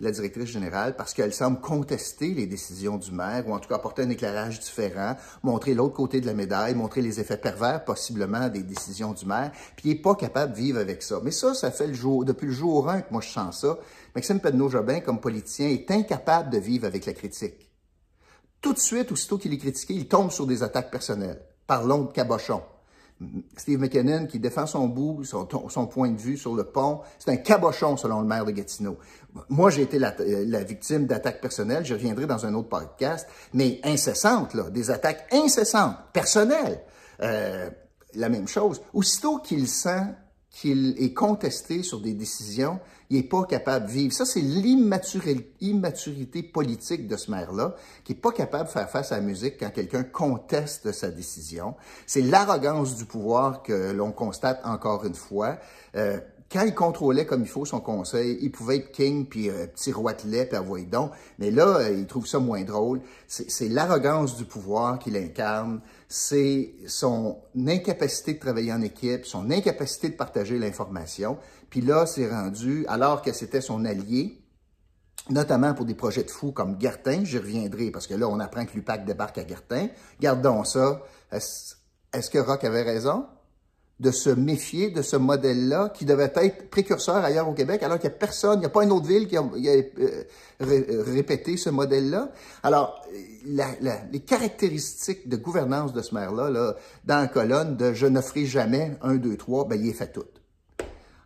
la 0.00 0.10
directrice 0.10 0.48
générale 0.48 0.96
parce 0.96 1.14
qu'elle 1.14 1.32
semble 1.32 1.60
contester 1.60 2.34
les 2.34 2.46
décisions 2.46 2.96
du 2.96 3.12
maire 3.12 3.46
ou 3.46 3.54
en 3.54 3.58
tout 3.58 3.68
cas 3.68 3.76
apporter 3.76 4.02
un 4.02 4.10
éclairage 4.10 4.60
différent, 4.60 5.16
montrer 5.42 5.74
l'autre 5.74 5.94
côté 5.94 6.20
de 6.20 6.26
la 6.26 6.34
médaille, 6.34 6.74
montrer 6.74 7.02
les 7.02 7.20
effets 7.20 7.36
pervers 7.36 7.84
possiblement 7.84 8.48
des 8.48 8.62
décisions 8.62 9.12
du 9.12 9.26
maire, 9.26 9.52
puis 9.76 9.90
il 9.90 9.94
n'est 9.94 10.02
pas 10.02 10.14
capable 10.14 10.52
de 10.52 10.58
vivre 10.58 10.78
avec 10.78 11.02
ça. 11.02 11.20
Mais 11.22 11.30
ça, 11.30 11.54
ça 11.54 11.70
fait 11.70 11.86
le 11.86 11.94
jour, 11.94 12.24
depuis 12.24 12.46
le 12.46 12.52
jour 12.52 12.88
1 12.88 13.02
que 13.02 13.12
moi 13.12 13.20
je 13.20 13.30
sens 13.30 13.60
ça. 13.60 13.78
Maxime 14.14 14.40
Pedneau-Jobin, 14.40 15.00
comme 15.00 15.20
politicien, 15.20 15.68
est 15.68 15.90
incapable 15.90 16.50
de 16.50 16.58
vivre 16.58 16.86
avec 16.86 17.06
la 17.06 17.12
critique. 17.12 17.70
Tout 18.60 18.72
de 18.72 18.78
suite, 18.78 19.12
aussitôt 19.12 19.38
qu'il 19.38 19.54
est 19.54 19.58
critiqué, 19.58 19.94
il 19.94 20.08
tombe 20.08 20.30
sur 20.30 20.46
des 20.46 20.62
attaques 20.62 20.90
personnelles. 20.90 21.40
Parlons 21.66 22.04
de 22.04 22.12
cabochon. 22.12 22.62
Steve 23.56 23.78
McKinnon 23.78 24.26
qui 24.26 24.38
défend 24.38 24.66
son 24.66 24.88
bout, 24.88 25.24
son, 25.24 25.86
point 25.86 26.10
de 26.10 26.18
vue 26.18 26.36
sur 26.36 26.54
le 26.54 26.64
pont. 26.64 27.00
C'est 27.18 27.30
un 27.30 27.36
cabochon, 27.36 27.96
selon 27.96 28.20
le 28.20 28.26
maire 28.26 28.44
de 28.44 28.50
Gatineau. 28.50 28.96
Moi, 29.48 29.70
j'ai 29.70 29.82
été 29.82 29.98
la, 29.98 30.14
la 30.18 30.62
victime 30.62 31.06
d'attaques 31.06 31.40
personnelles. 31.40 31.84
Je 31.84 31.94
reviendrai 31.94 32.26
dans 32.26 32.46
un 32.46 32.54
autre 32.54 32.68
podcast, 32.68 33.28
mais 33.52 33.80
incessantes, 33.84 34.54
là, 34.54 34.70
des 34.70 34.90
attaques 34.90 35.26
incessantes, 35.32 35.96
personnelles. 36.12 36.80
Euh, 37.22 37.68
la 38.14 38.28
même 38.28 38.48
chose. 38.48 38.80
Aussitôt 38.92 39.38
qu'il 39.38 39.68
sent 39.68 40.02
qu'il 40.50 40.96
est 40.98 41.14
contesté 41.14 41.82
sur 41.82 42.00
des 42.00 42.12
décisions, 42.12 42.80
il 43.08 43.16
n'est 43.16 43.22
pas 43.22 43.44
capable 43.44 43.86
de 43.86 43.92
vivre. 43.92 44.12
Ça, 44.12 44.24
c'est 44.24 44.40
l'immaturité 44.40 46.42
politique 46.42 47.06
de 47.06 47.16
ce 47.16 47.30
maire-là, 47.30 47.76
qui 48.04 48.12
n'est 48.12 48.18
pas 48.18 48.32
capable 48.32 48.64
de 48.64 48.70
faire 48.70 48.90
face 48.90 49.12
à 49.12 49.16
la 49.16 49.22
musique 49.22 49.58
quand 49.60 49.70
quelqu'un 49.70 50.02
conteste 50.02 50.92
sa 50.92 51.10
décision. 51.10 51.76
C'est 52.06 52.22
l'arrogance 52.22 52.96
du 52.96 53.04
pouvoir 53.04 53.62
que 53.62 53.92
l'on 53.92 54.12
constate 54.12 54.60
encore 54.64 55.04
une 55.04 55.14
fois. 55.14 55.58
Euh, 55.94 56.20
quand 56.50 56.62
il 56.62 56.74
contrôlait 56.74 57.26
comme 57.26 57.42
il 57.42 57.48
faut 57.48 57.64
son 57.64 57.80
conseil, 57.80 58.38
il 58.42 58.50
pouvait 58.50 58.78
être 58.78 58.90
king, 58.90 59.26
puis 59.26 59.48
euh, 59.48 59.66
petit 59.68 59.92
roi 59.92 60.14
de 60.14 60.28
lait, 60.28 60.46
puis. 60.46 61.12
Mais 61.38 61.50
là, 61.52 61.78
euh, 61.78 61.92
il 61.92 62.06
trouve 62.06 62.26
ça 62.26 62.40
moins 62.40 62.64
drôle. 62.64 63.00
C'est 63.28 63.68
l'arrogance 63.68 64.36
du 64.36 64.44
pouvoir 64.44 64.98
qu'il 64.98 65.16
incarne. 65.16 65.80
C'est 66.08 66.74
son 66.88 67.38
incapacité 67.54 68.34
de 68.34 68.40
travailler 68.40 68.72
en 68.72 68.82
équipe, 68.82 69.26
son 69.26 69.50
incapacité 69.50 70.08
de 70.08 70.16
partager 70.16 70.58
l'information. 70.58 71.38
Puis 71.70 71.82
là, 71.82 72.04
c'est 72.04 72.28
rendu, 72.28 72.84
alors 72.88 73.22
que 73.22 73.32
c'était 73.32 73.60
son 73.60 73.84
allié, 73.84 74.42
notamment 75.28 75.72
pour 75.72 75.84
des 75.84 75.94
projets 75.94 76.24
de 76.24 76.30
fous 76.30 76.50
comme 76.50 76.80
Gertin, 76.80 77.24
j'y 77.24 77.38
reviendrai, 77.38 77.92
parce 77.92 78.08
que 78.08 78.14
là, 78.14 78.26
on 78.28 78.40
apprend 78.40 78.66
que 78.66 78.74
l'UPAC 78.74 79.04
débarque 79.04 79.38
à 79.38 79.46
Gertin. 79.46 79.86
Gardons 80.20 80.64
ça. 80.64 81.00
Est-ce 81.30 82.28
que 82.28 82.38
Rock 82.38 82.64
avait 82.64 82.82
raison? 82.82 83.26
De 84.00 84.10
se 84.10 84.30
méfier 84.30 84.90
de 84.90 85.02
ce 85.02 85.16
modèle-là 85.16 85.90
qui 85.94 86.06
devait 86.06 86.32
être 86.34 86.70
précurseur 86.70 87.16
ailleurs 87.16 87.48
au 87.48 87.52
Québec, 87.52 87.82
alors 87.82 87.98
qu'il 87.98 88.08
n'y 88.08 88.16
a 88.16 88.18
personne, 88.18 88.54
il 88.56 88.60
n'y 88.60 88.66
a 88.66 88.70
pas 88.70 88.82
une 88.82 88.92
autre 88.92 89.06
ville 89.06 89.28
qui 89.28 89.36
a, 89.36 89.42
euh, 89.42 90.24
répété 90.60 91.58
ce 91.58 91.68
modèle-là. 91.68 92.30
Alors, 92.62 93.06
les 93.44 94.20
caractéristiques 94.20 95.28
de 95.28 95.36
gouvernance 95.36 95.92
de 95.92 96.00
ce 96.00 96.14
maire-là, 96.14 96.48
là, 96.48 96.76
dans 97.04 97.20
la 97.20 97.26
colonne 97.26 97.76
de 97.76 97.92
«je 97.94 98.06
ne 98.06 98.22
ferai 98.22 98.46
jamais 98.46 98.96
un, 99.02 99.16
deux, 99.16 99.36
trois», 99.36 99.64
ben, 99.68 99.78
il 99.78 99.90
est 99.90 99.94
fait 99.94 100.12
tout. 100.12 100.24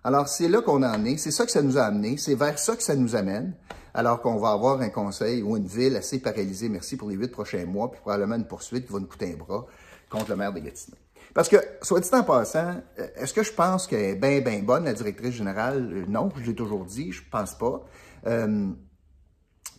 Alors, 0.03 0.29
c'est 0.29 0.49
là 0.49 0.61
qu'on 0.61 0.83
en 0.83 1.05
est, 1.05 1.17
c'est 1.17 1.31
ça 1.31 1.47
que 1.47 1.53
ça 1.53 1.63
nous 1.63 1.79
a 1.79 1.83
amené, 1.83 2.17
c'est 2.17 2.35
vers 2.35 2.59
ça 2.59 2.75
que 2.75 2.83
ça 2.83 2.97
nous 2.97 3.15
amène, 3.15 3.55
alors 3.95 4.21
qu'on 4.21 4.37
va 4.39 4.51
avoir 4.51 4.81
un 4.81 4.89
conseil 4.89 5.43
ou 5.43 5.57
une 5.57 5.69
ville 5.69 5.95
assez 5.95 6.19
paralysée, 6.19 6.69
merci 6.69 6.97
pour 6.97 7.09
les 7.09 7.15
huit 7.15 7.31
prochains 7.31 7.67
mois, 7.67 7.89
puis 7.89 8.01
probablement 8.01 8.35
une 8.35 8.47
poursuite 8.47 8.87
qui 8.87 8.93
va 8.93 8.99
nous 8.99 9.07
coûter 9.07 9.33
un 9.33 9.37
bras 9.37 9.65
contre 10.11 10.31
le 10.31 10.37
maire 10.37 10.53
de 10.53 10.59
Gatineau. 10.59 10.97
Parce 11.35 11.49
que, 11.49 11.57
soit 11.83 11.99
dit 11.99 12.09
en 12.13 12.23
passant, 12.23 12.81
est-ce 13.17 13.35
que 13.35 13.43
je 13.43 13.53
pense 13.53 13.89
qu'elle 13.89 14.05
est 14.05 14.15
bien, 14.15 14.41
bien 14.41 14.63
bonne, 14.63 14.85
la 14.85 14.95
directrice 14.95 15.35
générale? 15.35 15.91
Euh, 15.93 16.05
non, 16.09 16.31
je 16.37 16.47
l'ai 16.47 16.55
toujours 16.55 16.85
dit, 16.85 17.11
je 17.11 17.23
pense 17.29 17.59
pas. 17.59 17.85
Euh, 18.27 18.69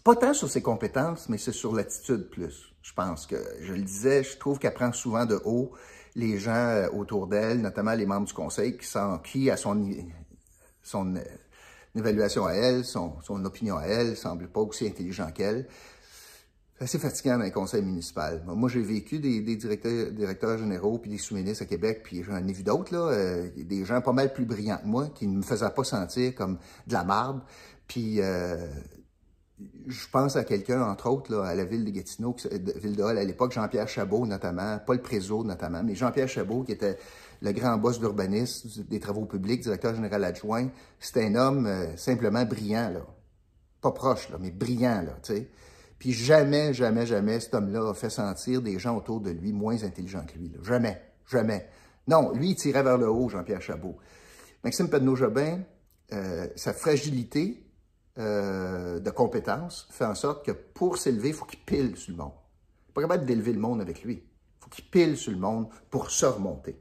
pas 0.04 0.16
tant 0.18 0.34
sur 0.34 0.50
ses 0.50 0.62
compétences, 0.62 1.30
mais 1.30 1.38
c'est 1.38 1.54
sur 1.54 1.74
l'attitude 1.74 2.30
plus. 2.30 2.74
Je 2.82 2.94
pense 2.94 3.26
que, 3.26 3.38
je 3.62 3.74
le 3.74 3.82
disais, 3.82 4.24
je 4.24 4.38
trouve 4.38 4.60
qu'elle 4.60 4.74
prend 4.74 4.92
souvent 4.92 5.26
de 5.26 5.42
haut 5.46 5.72
les 6.16 6.38
gens 6.38 6.52
euh, 6.54 6.90
autour 6.90 7.28
d'elle, 7.28 7.62
notamment 7.62 7.94
les 7.94 8.06
membres 8.06 8.28
du 8.28 8.34
conseil, 8.34 8.78
qui 8.78 8.86
sont 8.86 9.20
qui, 9.20 9.50
à 9.50 9.56
son, 9.56 9.82
son 10.84 11.16
évaluation 11.96 12.46
à 12.46 12.52
elle, 12.52 12.84
son, 12.84 13.14
son 13.22 13.44
opinion 13.46 13.78
à 13.78 13.84
elle, 13.84 14.18
semble 14.18 14.50
pas 14.50 14.60
aussi 14.60 14.86
intelligent 14.88 15.32
qu'elle. 15.32 15.68
C'est 16.78 16.84
assez 16.84 17.00
fatigant 17.00 17.38
dans 17.38 17.46
les 17.46 17.52
conseils 17.52 17.82
municipal. 17.82 18.44
Moi, 18.46 18.68
j'ai 18.68 18.82
vécu 18.82 19.20
des, 19.20 19.40
directeurs, 19.56 20.58
généraux 20.58 20.98
puis 20.98 21.10
des 21.10 21.18
sous-ministres 21.18 21.64
à 21.64 21.66
Québec, 21.66 22.02
puis 22.04 22.22
j'en 22.22 22.36
ai 22.36 22.52
vu 22.52 22.64
d'autres, 22.64 22.94
là, 22.94 23.12
euh, 23.14 23.50
des 23.56 23.86
gens 23.86 24.02
pas 24.02 24.12
mal 24.12 24.34
plus 24.34 24.44
brillants 24.44 24.80
que 24.80 24.88
moi, 24.88 25.08
qui 25.16 25.26
ne 25.28 25.38
me 25.38 25.42
faisaient 25.42 25.70
pas 25.70 25.86
sentir 25.86 26.36
comme 26.36 26.58
de 26.88 26.94
la 26.94 27.06
marde. 27.06 27.40
Puis, 27.88 28.20
euh, 28.20 28.68
je 29.88 30.08
pense 30.12 30.36
à 30.36 30.44
quelqu'un, 30.44 30.82
entre 30.82 31.10
autres, 31.10 31.32
là, 31.32 31.46
à 31.46 31.56
la 31.56 31.64
ville 31.64 31.86
de 31.86 31.92
Gatineau, 31.92 32.36
ville 32.52 32.98
de 32.98 33.04
à 33.04 33.24
l'époque, 33.24 33.54
Jean-Pierre 33.54 33.88
Chabot, 33.88 34.26
notamment, 34.26 34.80
le 34.86 35.02
Préso, 35.02 35.46
notamment, 35.46 35.82
mais 35.82 35.96
Jean-Pierre 35.96 36.28
Chabot, 36.28 36.64
qui 36.64 36.74
était 36.74 36.98
le 37.42 37.54
grand 37.54 37.78
boss 37.78 38.00
d'urbanisme, 38.00 38.84
des 38.90 39.00
travaux 39.00 39.26
publics, 39.26 39.62
directeur 39.62 39.96
général 39.96 40.26
adjoint. 40.26 40.68
C'était 41.00 41.26
un 41.26 41.36
homme 41.36 41.68
euh, 41.68 41.96
simplement 41.96 42.44
brillant, 42.44 42.90
là. 42.90 43.06
Pas 43.80 43.92
proche, 43.92 44.30
là, 44.30 44.38
mais 44.42 44.52
brillant, 44.52 45.04
là, 45.04 45.18
tu 45.24 45.36
sais. 45.36 45.50
Puis 46.00 46.12
jamais, 46.12 46.74
jamais, 46.74 47.06
jamais, 47.06 47.40
cet 47.40 47.56
homme-là 47.56 47.90
a 47.90 47.94
fait 47.94 48.10
sentir 48.10 48.62
des 48.62 48.80
gens 48.80 48.98
autour 48.98 49.22
de 49.22 49.32
lui 49.32 49.54
moins 49.54 49.84
intelligents 49.84 50.26
que 50.26 50.38
lui. 50.38 50.52
Jamais, 50.62 51.02
jamais. 51.30 51.68
Non, 52.08 52.34
lui, 52.34 52.50
il 52.50 52.56
tirait 52.56 52.84
vers 52.84 52.98
le 52.98 53.10
haut, 53.10 53.30
Jean-Pierre 53.30 53.62
Chabot. 53.62 53.96
Maxime 54.64 54.90
Pedneau-Jobin, 54.90 55.62
euh, 56.14 56.48
sa 56.56 56.74
fragilité 56.74 57.66
euh, 58.18 59.00
de 59.00 59.10
compétences 59.10 59.88
fait 59.92 60.06
en 60.06 60.16
sorte 60.16 60.46
que 60.46 60.52
pour 60.52 60.98
s'élever, 60.98 61.30
il 61.30 61.34
faut 61.34 61.46
qu'il 61.46 61.60
pile 61.60 61.96
sur 61.96 62.12
le 62.12 62.18
monde. 62.18 62.34
Il 62.90 62.94
pas 62.94 63.02
capable 63.02 63.26
d'élever 63.26 63.54
le 63.54 63.60
monde 63.60 63.82
avec 63.82 64.04
lui. 64.04 64.24
Il 64.24 64.64
faut 64.64 64.70
qu'il 64.70 64.86
pile 64.86 65.18
sur 65.18 65.32
le 65.32 65.38
monde 65.38 65.68
pour 65.90 66.12
se 66.12 66.26
remonter. 66.26 66.80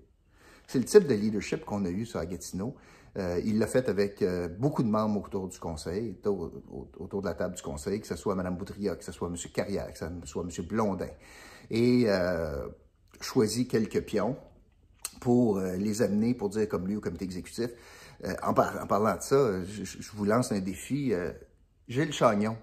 C'est 0.66 0.78
le 0.78 0.85
type 0.85 1.06
de 1.06 1.14
leadership 1.14 1.64
qu'on 1.64 1.85
a 1.85 1.90
eu 1.90 2.06
sur 2.06 2.25
Gatineau. 2.25 2.75
Euh, 3.16 3.40
il 3.44 3.59
l'a 3.59 3.68
fait 3.68 3.88
avec 3.88 4.23
euh, 4.23 4.49
beaucoup 4.49 4.83
de 4.83 4.88
membres 4.88 5.23
autour 5.25 5.49
du 5.49 5.59
conseil, 5.59 6.16
autour, 6.25 7.23
de 7.23 7.26
la 7.26 7.35
table 7.35 7.54
du 7.54 7.62
conseil, 7.62 8.00
que 8.00 8.06
ce 8.06 8.16
soit 8.16 8.35
Mme 8.35 8.56
Boudria, 8.56 8.97
que 8.97 9.04
ce 9.04 9.12
soit 9.12 9.28
M. 9.28 9.37
Carrière, 9.52 9.92
que 9.92 9.99
ce 9.99 10.06
soit 10.25 10.42
M. 10.42 10.66
Blondin, 10.66 11.11
et 11.71 12.04
euh, 12.09 12.66
choisi 13.21 13.68
quelques 13.68 14.04
pions 14.04 14.37
pour 15.21 15.61
les 15.61 16.02
amener, 16.02 16.35
pour 16.35 16.50
dire 16.50 16.68
comme 16.68 16.87
lui 16.87 16.97
au 16.97 17.00
comité 17.00 17.25
exécutif. 17.25 17.71
En, 18.42 18.52
parlant 18.52 19.16
de 19.16 19.23
ça, 19.23 19.64
je, 19.64 20.12
vous 20.12 20.25
lance 20.25 20.52
un 20.52 20.61
défi. 20.61 21.14
Gilles 21.88 22.12
Chagnon, 22.12 22.59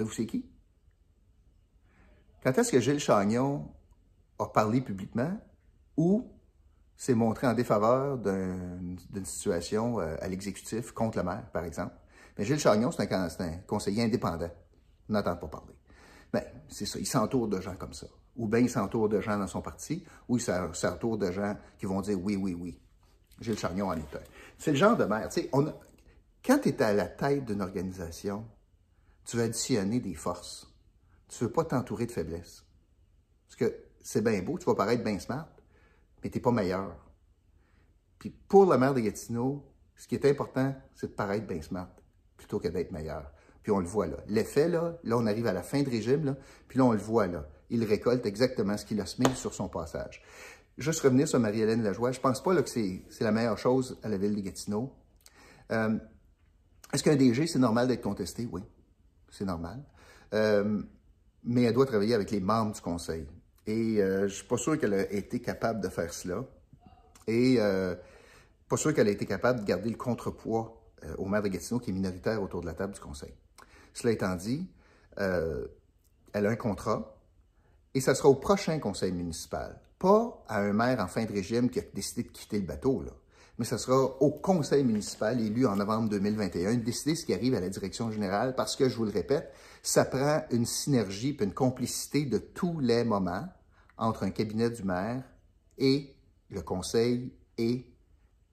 vous 0.00 0.10
c'est 0.10 0.26
qui? 0.26 0.46
Quand 2.42 2.58
est-ce 2.58 2.72
que 2.72 2.80
Gilles 2.80 2.98
Chagnon 2.98 3.68
a 4.38 4.46
parlé 4.46 4.80
publiquement 4.80 5.38
ou 5.96 6.28
s'est 6.96 7.14
montré 7.14 7.46
en 7.46 7.54
défaveur 7.54 8.18
d'une 8.18 9.24
situation 9.24 10.00
euh, 10.00 10.16
à 10.20 10.28
l'exécutif 10.28 10.92
contre 10.92 11.18
le 11.18 11.24
maire, 11.24 11.50
par 11.52 11.64
exemple. 11.64 11.94
Mais 12.38 12.44
Gilles 12.44 12.58
Chagnon, 12.58 12.90
c'est 12.90 13.12
un, 13.12 13.28
conseiller 13.66 14.04
indépendant. 14.04 14.50
On 15.08 15.12
n'entend 15.12 15.36
pas 15.36 15.48
parler. 15.48 15.74
Mais 16.32 16.40
ben, 16.40 16.62
c'est 16.68 16.86
ça, 16.86 16.98
il 16.98 17.06
s'entoure 17.06 17.48
de 17.48 17.60
gens 17.60 17.76
comme 17.76 17.92
ça. 17.92 18.06
Ou 18.36 18.48
bien 18.48 18.60
il 18.60 18.70
s'entoure 18.70 19.08
de 19.08 19.20
gens 19.20 19.38
dans 19.38 19.46
son 19.46 19.62
parti, 19.62 20.04
ou 20.28 20.36
il 20.36 20.42
s'entoure 20.42 21.18
de 21.18 21.30
gens 21.30 21.56
qui 21.78 21.86
vont 21.86 22.00
dire 22.00 22.20
oui, 22.20 22.36
oui, 22.36 22.54
oui. 22.54 22.78
Gilles 23.40 23.58
Chagnon 23.58 23.88
en 23.88 23.94
est 23.94 24.16
un. 24.16 24.20
C'est 24.58 24.72
le 24.72 24.76
genre 24.76 24.96
de 24.96 25.04
maire. 25.04 25.28
Quand 26.44 26.58
tu 26.58 26.68
es 26.68 26.82
à 26.82 26.92
la 26.92 27.06
tête 27.06 27.44
d'une 27.44 27.60
organisation, 27.60 28.46
tu 29.24 29.36
veux 29.36 29.42
additionner 29.42 30.00
des 30.00 30.14
forces. 30.14 30.72
Tu 31.28 31.42
ne 31.42 31.48
veux 31.48 31.52
pas 31.52 31.64
t'entourer 31.64 32.06
de 32.06 32.12
faiblesses. 32.12 32.64
Parce 33.46 33.56
que 33.56 33.84
c'est 34.00 34.22
bien 34.22 34.40
beau, 34.42 34.58
tu 34.58 34.64
vas 34.66 34.74
paraître 34.74 35.02
bien 35.02 35.18
smart, 35.18 35.48
mais 36.22 36.30
tu 36.30 36.38
n'es 36.38 36.42
pas 36.42 36.52
meilleur. 36.52 36.96
Puis 38.18 38.30
pour 38.30 38.66
la 38.66 38.78
maire 38.78 38.94
de 38.94 39.00
Gatineau, 39.00 39.64
ce 39.96 40.06
qui 40.06 40.14
est 40.14 40.24
important, 40.26 40.74
c'est 40.94 41.08
de 41.08 41.12
paraître 41.12 41.46
bien 41.46 41.62
smart 41.62 41.88
plutôt 42.36 42.58
que 42.58 42.68
d'être 42.68 42.92
meilleur. 42.92 43.32
Puis 43.62 43.72
on 43.72 43.80
le 43.80 43.86
voit 43.86 44.06
là. 44.06 44.18
L'effet, 44.28 44.68
là, 44.68 44.98
là, 45.02 45.16
on 45.18 45.26
arrive 45.26 45.46
à 45.46 45.52
la 45.52 45.62
fin 45.62 45.82
de 45.82 45.90
régime, 45.90 46.24
là, 46.24 46.36
puis 46.68 46.78
là, 46.78 46.84
on 46.84 46.92
le 46.92 46.98
voit 46.98 47.26
là. 47.26 47.48
Il 47.70 47.82
récolte 47.84 48.24
exactement 48.26 48.76
ce 48.76 48.84
qu'il 48.84 49.00
a 49.00 49.06
semé 49.06 49.28
sur 49.34 49.52
son 49.54 49.68
passage. 49.68 50.22
Juste 50.78 51.00
revenir 51.00 51.26
sur 51.26 51.40
Marie-Hélène 51.40 51.82
Lajoie, 51.82 52.12
je 52.12 52.20
pense 52.20 52.42
pas 52.42 52.52
là, 52.54 52.62
que 52.62 52.68
c'est 52.68 53.02
la 53.20 53.32
meilleure 53.32 53.58
chose 53.58 53.98
à 54.02 54.08
la 54.08 54.18
ville 54.18 54.36
de 54.36 54.40
Gatineau. 54.40 54.92
Euh, 55.72 55.98
Est-ce 56.92 57.02
qu'un 57.02 57.16
DG, 57.16 57.46
c'est 57.46 57.58
normal 57.58 57.88
d'être 57.88 58.02
contesté? 58.02 58.48
Oui, 58.52 58.62
c'est 59.30 59.46
normal. 59.46 59.82
Euh, 60.34 60.82
mais 61.42 61.62
elle 61.62 61.74
doit 61.74 61.86
travailler 61.86 62.14
avec 62.14 62.30
les 62.30 62.40
membres 62.40 62.72
du 62.72 62.80
conseil. 62.80 63.26
Et 63.66 64.00
euh, 64.00 64.20
je 64.20 64.24
ne 64.24 64.28
suis 64.28 64.46
pas 64.46 64.56
sûr 64.56 64.78
qu'elle 64.78 64.94
a 64.94 65.10
été 65.12 65.40
capable 65.40 65.80
de 65.80 65.88
faire 65.88 66.12
cela. 66.12 66.44
Et 67.26 67.56
euh, 67.58 67.94
pas 68.68 68.76
sûr 68.76 68.94
qu'elle 68.94 69.08
a 69.08 69.10
été 69.10 69.26
capable 69.26 69.60
de 69.60 69.64
garder 69.64 69.90
le 69.90 69.96
contrepoids 69.96 70.80
euh, 71.04 71.14
au 71.18 71.26
maire 71.26 71.42
de 71.42 71.48
Gatineau 71.48 71.80
qui 71.80 71.90
est 71.90 71.92
minoritaire 71.92 72.42
autour 72.42 72.60
de 72.60 72.66
la 72.66 72.74
table 72.74 72.94
du 72.94 73.00
conseil. 73.00 73.32
Cela 73.92 74.12
étant 74.12 74.34
dit, 74.36 74.68
euh, 75.18 75.66
elle 76.32 76.46
a 76.46 76.50
un 76.50 76.56
contrat 76.56 77.16
et 77.94 78.00
ça 78.00 78.14
sera 78.14 78.28
au 78.28 78.34
prochain 78.34 78.78
conseil 78.78 79.12
municipal. 79.12 79.80
Pas 79.98 80.44
à 80.48 80.60
un 80.60 80.72
maire 80.72 81.00
en 81.00 81.06
fin 81.06 81.24
de 81.24 81.32
régime 81.32 81.70
qui 81.70 81.80
a 81.80 81.82
décidé 81.94 82.22
de 82.24 82.28
quitter 82.28 82.60
le 82.60 82.66
bateau, 82.66 83.02
là. 83.02 83.12
Mais 83.58 83.64
ça 83.64 83.78
sera 83.78 83.96
au 84.20 84.30
conseil 84.30 84.84
municipal 84.84 85.40
élu 85.40 85.66
en 85.66 85.76
novembre 85.76 86.10
2021 86.10 86.74
de 86.74 86.80
décider 86.80 87.14
ce 87.14 87.24
qui 87.24 87.32
arrive 87.32 87.54
à 87.54 87.60
la 87.60 87.70
direction 87.70 88.10
générale 88.10 88.54
parce 88.54 88.76
que, 88.76 88.88
je 88.88 88.96
vous 88.96 89.04
le 89.04 89.10
répète, 89.10 89.50
ça 89.82 90.04
prend 90.04 90.42
une 90.50 90.66
synergie 90.66 91.36
et 91.38 91.44
une 91.44 91.54
complicité 91.54 92.26
de 92.26 92.38
tous 92.38 92.80
les 92.80 93.02
moments 93.04 93.46
entre 93.96 94.24
un 94.24 94.30
cabinet 94.30 94.68
du 94.68 94.82
maire 94.82 95.22
et 95.78 96.14
le 96.50 96.60
conseil 96.60 97.32
et 97.56 97.86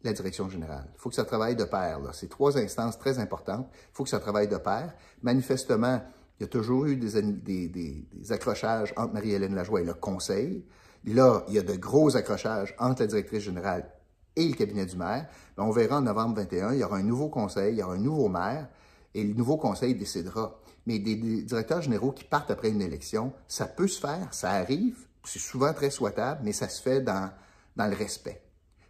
la 0.04 0.14
direction 0.14 0.50
générale. 0.50 0.90
Il 0.94 1.00
faut 1.00 1.10
que 1.10 1.16
ça 1.16 1.26
travaille 1.26 1.56
de 1.56 1.66
pair. 1.66 2.00
C'est 2.14 2.30
trois 2.30 2.58
instances 2.58 2.98
très 2.98 3.20
importantes. 3.20 3.68
Il 3.72 3.94
faut 3.94 4.04
que 4.04 4.10
ça 4.10 4.20
travaille 4.20 4.48
de 4.48 4.58
pair. 4.58 4.94
Manifestement, 5.22 6.02
il 6.40 6.44
y 6.44 6.46
a 6.46 6.48
toujours 6.48 6.86
eu 6.86 6.98
des, 6.98 7.68
des, 7.68 8.32
accrochages 8.32 8.94
entre 8.98 9.14
Marie-Hélène 9.14 9.56
Lajoie 9.56 9.82
et 9.82 9.86
le 9.86 9.94
conseil. 9.94 10.66
Là, 11.06 11.44
il 11.48 11.54
y 11.54 11.60
a 11.60 11.62
de 11.62 11.76
gros 11.76 12.16
accrochages 12.16 12.74
entre 12.80 13.02
la 13.02 13.08
directrice 13.08 13.44
générale 13.44 13.90
et 14.36 14.48
le 14.48 14.56
cabinet 14.56 14.86
du 14.86 14.96
maire. 14.96 15.28
on 15.58 15.72
verra 15.72 15.98
en 15.98 16.02
novembre 16.02 16.36
21, 16.38 16.74
il 16.74 16.80
y 16.80 16.84
aura 16.84 16.98
un 16.98 17.04
nouveau 17.04 17.30
conseil, 17.30 17.74
il 17.74 17.80
y 17.80 17.84
aura 17.84 17.94
un 17.94 18.00
nouveau 18.00 18.30
maire, 18.30 18.68
et 19.14 19.24
le 19.24 19.34
nouveau 19.34 19.58
conseil 19.58 19.96
décidera. 19.96 20.60
Mais 20.86 21.00
des 21.00 21.16
directeurs 21.16 21.82
généraux 21.82 22.12
qui 22.12 22.24
partent 22.24 22.52
après 22.52 22.70
une 22.70 22.82
élection, 22.82 23.34
ça 23.48 23.66
peut 23.66 23.88
se 23.88 24.00
faire, 24.00 24.34
ça 24.34 24.52
arrive, 24.52 24.98
c'est 25.24 25.40
souvent 25.40 25.74
très 25.74 25.90
souhaitable, 25.90 26.42
mais 26.44 26.52
ça 26.52 26.68
se 26.68 26.82
fait 26.82 27.02
dans, 27.02 27.30
dans 27.76 27.88
le 27.88 27.96
respect. 27.96 28.42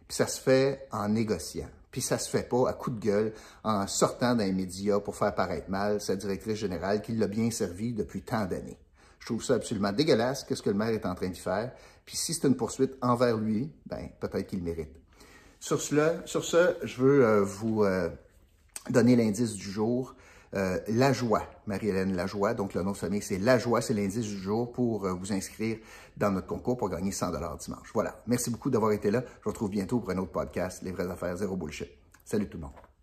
Puis 0.08 0.16
ça 0.16 0.26
se 0.26 0.40
fait 0.40 0.88
en 0.90 1.08
négociant. 1.08 1.68
Puis 1.90 2.00
ça 2.00 2.18
se 2.18 2.28
fait 2.28 2.48
pas 2.48 2.68
à 2.68 2.72
coup 2.72 2.90
de 2.90 2.98
gueule 2.98 3.32
en 3.62 3.86
sortant 3.86 4.34
d'un 4.34 4.50
média 4.50 4.98
pour 4.98 5.14
faire 5.14 5.34
paraître 5.34 5.70
mal 5.70 6.00
sa 6.00 6.16
directrice 6.16 6.58
générale 6.58 7.00
qui 7.00 7.12
l'a 7.12 7.28
bien 7.28 7.50
servi 7.52 7.92
depuis 7.92 8.22
tant 8.22 8.46
d'années. 8.46 8.78
Je 9.20 9.26
trouve 9.26 9.44
ça 9.44 9.54
absolument 9.54 9.92
dégueulasse, 9.92 10.44
qu'est-ce 10.44 10.60
que 10.60 10.70
le 10.70 10.76
maire 10.76 10.88
est 10.88 11.06
en 11.06 11.14
train 11.14 11.30
de 11.30 11.36
faire. 11.36 11.72
Puis 12.04 12.16
si 12.16 12.34
c'est 12.34 12.48
une 12.48 12.56
poursuite 12.56 12.96
envers 13.00 13.36
lui, 13.36 13.72
ben 13.86 14.08
peut-être 14.20 14.48
qu'il 14.48 14.62
mérite. 14.62 15.03
Sur, 15.64 15.80
ce, 15.80 16.76
je 16.82 16.96
veux 17.00 17.24
euh, 17.24 17.42
vous 17.42 17.84
euh, 17.84 18.10
donner 18.90 19.16
l'indice 19.16 19.54
du 19.54 19.70
jour. 19.70 20.14
Euh, 20.52 20.78
la 20.88 21.14
joie, 21.14 21.42
Marie-Hélène 21.66 22.14
Lajoie. 22.14 22.52
Donc, 22.52 22.74
le 22.74 22.82
nom 22.82 22.92
de 22.92 22.98
famille, 22.98 23.22
c'est 23.22 23.38
La 23.38 23.58
Joie, 23.58 23.80
c'est 23.80 23.94
l'indice 23.94 24.26
du 24.26 24.36
jour 24.36 24.70
pour 24.72 25.08
vous 25.08 25.32
inscrire 25.32 25.78
dans 26.18 26.30
notre 26.32 26.48
concours 26.48 26.76
pour 26.76 26.90
gagner 26.90 27.12
100 27.12 27.30
dimanche. 27.56 27.90
Voilà. 27.94 28.22
Merci 28.26 28.50
beaucoup 28.50 28.68
d'avoir 28.68 28.92
été 28.92 29.10
là. 29.10 29.22
Je 29.38 29.44
vous 29.44 29.50
retrouve 29.52 29.70
bientôt 29.70 30.00
pour 30.00 30.10
un 30.10 30.18
autre 30.18 30.32
podcast, 30.32 30.82
Les 30.82 30.92
vraies 30.92 31.10
affaires, 31.10 31.34
zéro 31.38 31.56
bullshit. 31.56 31.88
Salut 32.26 32.46
tout 32.46 32.58
le 32.58 32.64
monde. 32.64 32.93